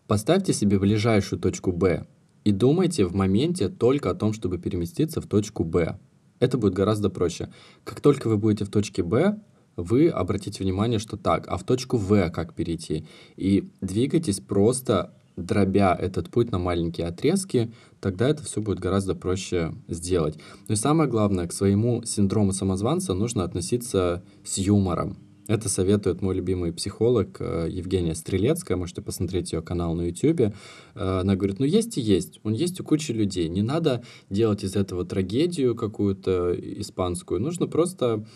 [0.08, 2.06] Поставьте себе ближайшую точку Б
[2.42, 5.98] и думайте в моменте только о том, чтобы переместиться в точку Б.
[6.40, 7.50] Это будет гораздо проще.
[7.84, 9.38] Как только вы будете в точке Б,
[9.76, 13.06] вы обратите внимание, что так, а в точку В как перейти?
[13.36, 19.74] И двигайтесь просто дробя этот путь на маленькие отрезки, тогда это все будет гораздо проще
[19.88, 20.38] сделать.
[20.68, 25.18] Ну и самое главное, к своему синдрому самозванца нужно относиться с юмором.
[25.48, 28.76] Это советует мой любимый психолог э, Евгения Стрелецкая.
[28.76, 30.40] Можете посмотреть ее канал на YouTube.
[30.40, 30.52] Э,
[30.94, 32.38] она говорит, ну есть и есть.
[32.44, 33.48] Он есть у кучи людей.
[33.48, 37.40] Не надо делать из этого трагедию какую-то испанскую.
[37.40, 38.26] Нужно просто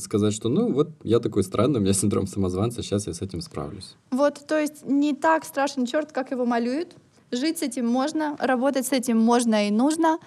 [0.00, 3.40] сказать, что ну вот я такой странный, у меня синдром самозванца, сейчас я с этим
[3.40, 3.96] справлюсь.
[4.10, 6.94] Вот, то есть не так страшен черт, как его малюют.
[7.30, 10.18] Жить с этим можно, работать с этим можно и нужно.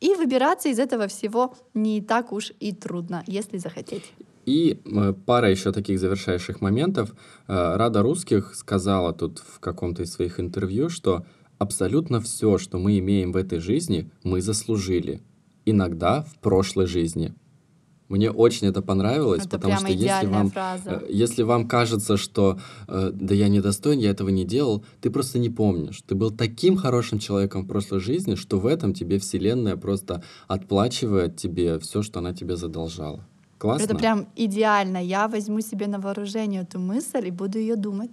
[0.00, 4.04] И выбираться из этого всего не так уж и трудно, если захотеть.
[4.44, 7.14] И э, пара еще таких завершающих моментов.
[7.46, 11.24] Э, Рада русских сказала тут в каком-то из своих интервью, что
[11.58, 15.20] абсолютно все, что мы имеем в этой жизни, мы заслужили.
[15.64, 17.34] Иногда в прошлой жизни.
[18.08, 20.90] Мне очень это понравилось, это потому что если вам, фраза.
[20.90, 25.50] Э, если вам кажется, что да я недостоин, я этого не делал, ты просто не
[25.50, 26.02] помнишь.
[26.02, 31.36] Ты был таким хорошим человеком в прошлой жизни, что в этом тебе Вселенная просто отплачивает
[31.36, 33.24] тебе все, что она тебе задолжала.
[33.62, 33.84] Классно.
[33.84, 34.96] Это прям идеально.
[34.96, 38.10] Я возьму себе на вооружение эту мысль и буду ее думать.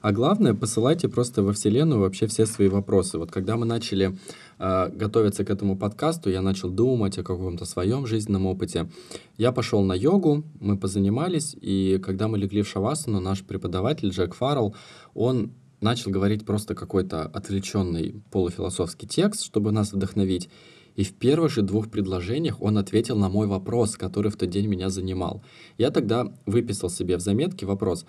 [0.00, 3.18] А главное, посылайте просто во Вселенную вообще все свои вопросы.
[3.18, 4.18] Вот когда мы начали
[4.58, 8.88] э, готовиться к этому подкасту, я начал думать о каком-то своем жизненном опыте.
[9.36, 14.34] Я пошел на йогу, мы позанимались, и когда мы легли в шавасану, наш преподаватель Джек
[14.34, 14.74] Фаррелл,
[15.14, 20.50] он начал говорить просто какой-то отвлеченный полуфилософский текст, чтобы нас вдохновить.
[20.98, 24.66] И в первых же двух предложениях он ответил на мой вопрос, который в тот день
[24.66, 25.44] меня занимал.
[25.78, 28.04] Я тогда выписал себе в заметке вопрос.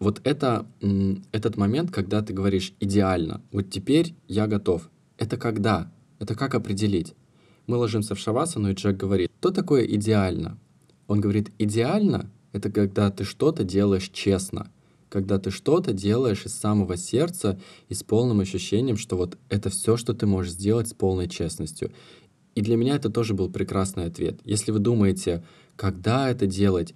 [0.00, 0.66] Вот это,
[1.30, 4.90] этот момент, когда ты говоришь «идеально», вот теперь я готов.
[5.18, 5.92] Это когда?
[6.18, 7.14] Это как определить?
[7.68, 10.58] Мы ложимся в шавасану, и Джек говорит, что такое идеально?
[11.06, 14.72] Он говорит, идеально— это когда ты что-то делаешь честно,
[15.08, 19.96] когда ты что-то делаешь из самого сердца и с полным ощущением, что вот это все,
[19.96, 21.92] что ты можешь сделать с полной честностью.
[22.54, 24.40] И для меня это тоже был прекрасный ответ.
[24.44, 25.44] Если вы думаете,
[25.76, 26.94] когда это делать,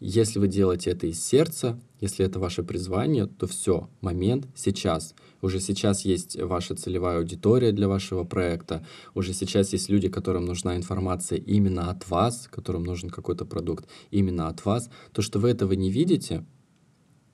[0.00, 5.14] если вы делаете это из сердца, если это ваше призвание, то все, момент сейчас.
[5.42, 10.76] Уже сейчас есть ваша целевая аудитория для вашего проекта, уже сейчас есть люди, которым нужна
[10.76, 14.88] информация именно от вас, которым нужен какой-то продукт именно от вас.
[15.12, 16.44] То, что вы этого не видите,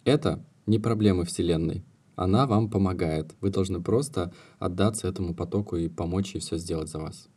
[0.04, 1.84] это не проблемы Вселенной.
[2.16, 3.34] Она вам помогает.
[3.40, 7.28] Вы должны просто отдаться этому потоку и помочь ей все сделать за вас.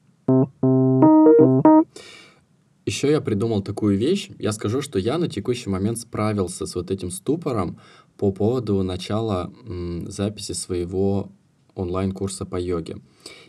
[2.85, 4.29] Еще я придумал такую вещь.
[4.39, 7.79] Я скажу, что я на текущий момент справился с вот этим ступором
[8.17, 11.31] по поводу начала м, записи своего
[11.75, 12.97] онлайн-курса по йоге.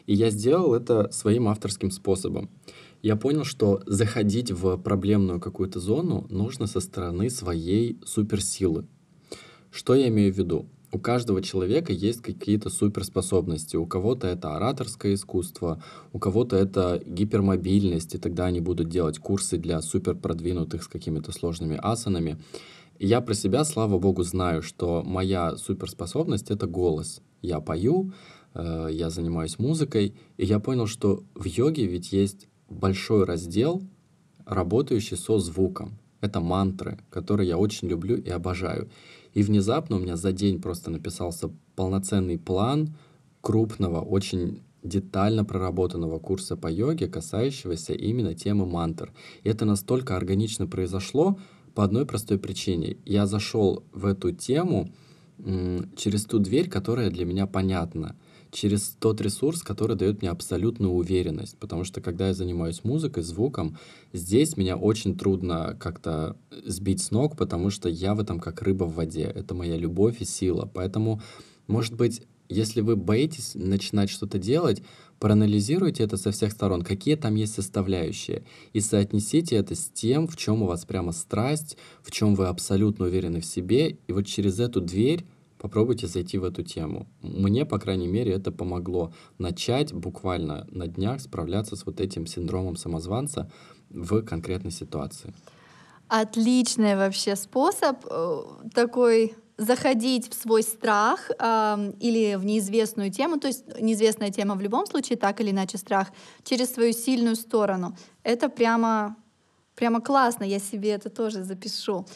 [0.06, 2.50] И я сделал это своим авторским способом.
[3.00, 8.86] Я понял, что заходить в проблемную какую-то зону нужно со стороны своей суперсилы.
[9.70, 10.66] Что я имею в виду?
[10.90, 13.76] у каждого человека есть какие-то суперспособности.
[13.76, 19.58] У кого-то это ораторское искусство, у кого-то это гипермобильность, и тогда они будут делать курсы
[19.58, 22.38] для суперпродвинутых с какими-то сложными асанами.
[22.98, 27.20] И я про себя, слава богу, знаю, что моя суперспособность— это голос.
[27.42, 28.12] Я пою,
[28.54, 33.82] э, я занимаюсь музыкой, и я понял, что в йоге ведь есть большой раздел,
[34.46, 35.98] работающий со звуком.
[36.20, 38.88] Это мантры, которые я очень люблю и обожаю.
[39.38, 42.96] И внезапно у меня за день просто написался полноценный план
[43.40, 49.12] крупного, очень детально проработанного курса по йоге, касающегося именно темы мантр.
[49.44, 51.38] И это настолько органично произошло
[51.76, 52.96] по одной простой причине.
[53.04, 54.90] Я зашел в эту тему
[55.96, 58.16] через ту дверь, которая для меня понятна
[58.50, 61.56] через тот ресурс, который дает мне абсолютную уверенность.
[61.58, 63.76] Потому что когда я занимаюсь музыкой, звуком,
[64.12, 68.84] здесь меня очень трудно как-то сбить с ног, потому что я в этом как рыба
[68.84, 69.24] в воде.
[69.24, 70.70] Это моя любовь и сила.
[70.72, 71.20] Поэтому,
[71.66, 74.82] может быть, если вы боитесь начинать что-то делать,
[75.20, 80.36] проанализируйте это со всех сторон, какие там есть составляющие, и соотнесите это с тем, в
[80.36, 84.60] чем у вас прямо страсть, в чем вы абсолютно уверены в себе, и вот через
[84.60, 85.26] эту дверь
[85.58, 87.06] попробуйте зайти в эту тему.
[87.22, 92.76] Мне, по крайней мере, это помогло начать буквально на днях справляться с вот этим синдромом
[92.76, 93.50] самозванца
[93.90, 95.34] в конкретной ситуации.
[96.08, 98.42] Отличный вообще способ э,
[98.74, 104.62] такой заходить в свой страх э, или в неизвестную тему, то есть неизвестная тема в
[104.62, 106.08] любом случае, так или иначе страх,
[106.44, 107.96] через свою сильную сторону.
[108.22, 109.16] Это прямо,
[109.74, 112.06] прямо классно, я себе это тоже запишу.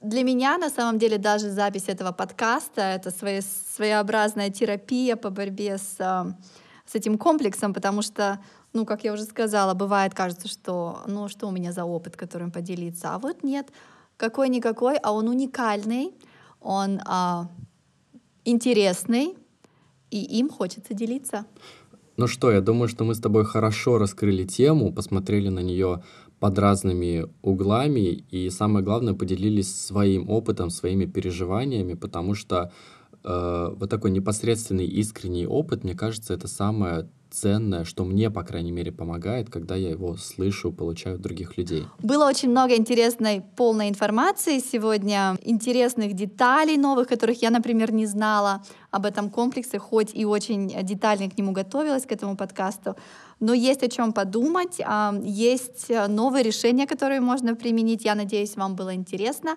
[0.00, 5.78] Для меня, на самом деле, даже запись этого подкаста— это своя, своеобразная терапия по борьбе
[5.78, 5.96] с,
[6.86, 8.38] с этим комплексом, потому что,
[8.74, 12.50] ну, как я уже сказала, бывает, кажется, что, ну, что у меня за опыт, которым
[12.50, 13.68] поделиться, а вот нет,
[14.18, 16.14] какой-никакой, а он уникальный,
[16.60, 17.48] он а,
[18.44, 19.36] интересный,
[20.10, 21.46] и им хочется делиться.
[22.16, 26.02] Ну что, я думаю, что мы с тобой хорошо раскрыли тему, посмотрели на нее
[26.40, 32.72] под разными углами и, самое главное, поделились своим опытом, своими переживаниями, потому что
[33.22, 37.06] э, вот такой непосредственный искренний опыт, мне кажется, это самое
[37.36, 41.84] ценное, что мне, по крайней мере, помогает, когда я его слышу, получаю от других людей.
[42.02, 48.62] Было очень много интересной, полной информации сегодня, интересных деталей новых, которых я, например, не знала
[48.90, 52.96] об этом комплексе, хоть и очень детально к нему готовилась, к этому подкасту.
[53.40, 58.04] Но есть о чем подумать, а, есть новые решения, которые можно применить.
[58.04, 59.56] Я надеюсь, вам было интересно.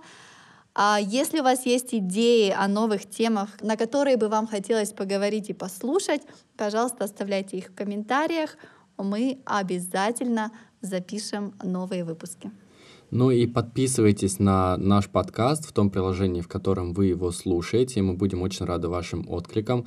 [0.82, 5.49] А если у вас есть идеи о новых темах, на которые бы вам хотелось поговорить
[5.49, 6.21] и послушать,
[6.55, 8.55] пожалуйста, оставляйте их в комментариях.
[8.97, 12.49] Мы обязательно запишем новые выпуски.
[13.11, 18.01] Ну и подписывайтесь на наш подкаст в том приложении, в котором вы его слушаете.
[18.01, 19.86] Мы будем очень рады вашим откликам.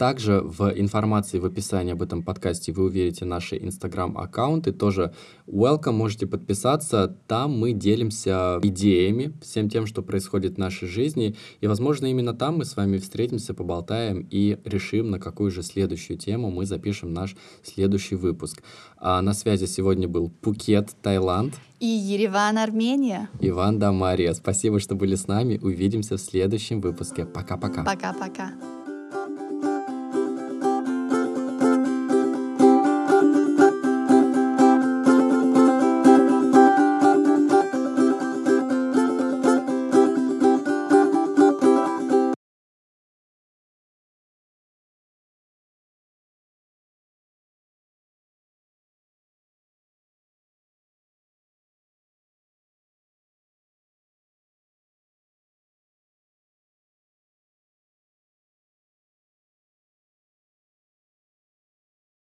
[0.00, 4.72] Также в информации в описании об этом подкасте вы увидите наши инстаграм-аккаунты.
[4.72, 5.12] Тоже
[5.46, 7.18] welcome, можете подписаться.
[7.26, 11.36] Там мы делимся идеями, всем тем, что происходит в нашей жизни.
[11.60, 16.16] И, возможно, именно там мы с вами встретимся, поболтаем и решим, на какую же следующую
[16.16, 18.62] тему мы запишем наш следующий выпуск.
[18.96, 21.52] А на связи сегодня был Пукет, Таиланд.
[21.78, 23.28] И Ереван, Армения.
[23.38, 24.32] Иван Дамария.
[24.32, 25.58] Спасибо, что были с нами.
[25.58, 27.26] Увидимся в следующем выпуске.
[27.26, 27.84] Пока-пока.
[27.84, 28.79] Пока-пока.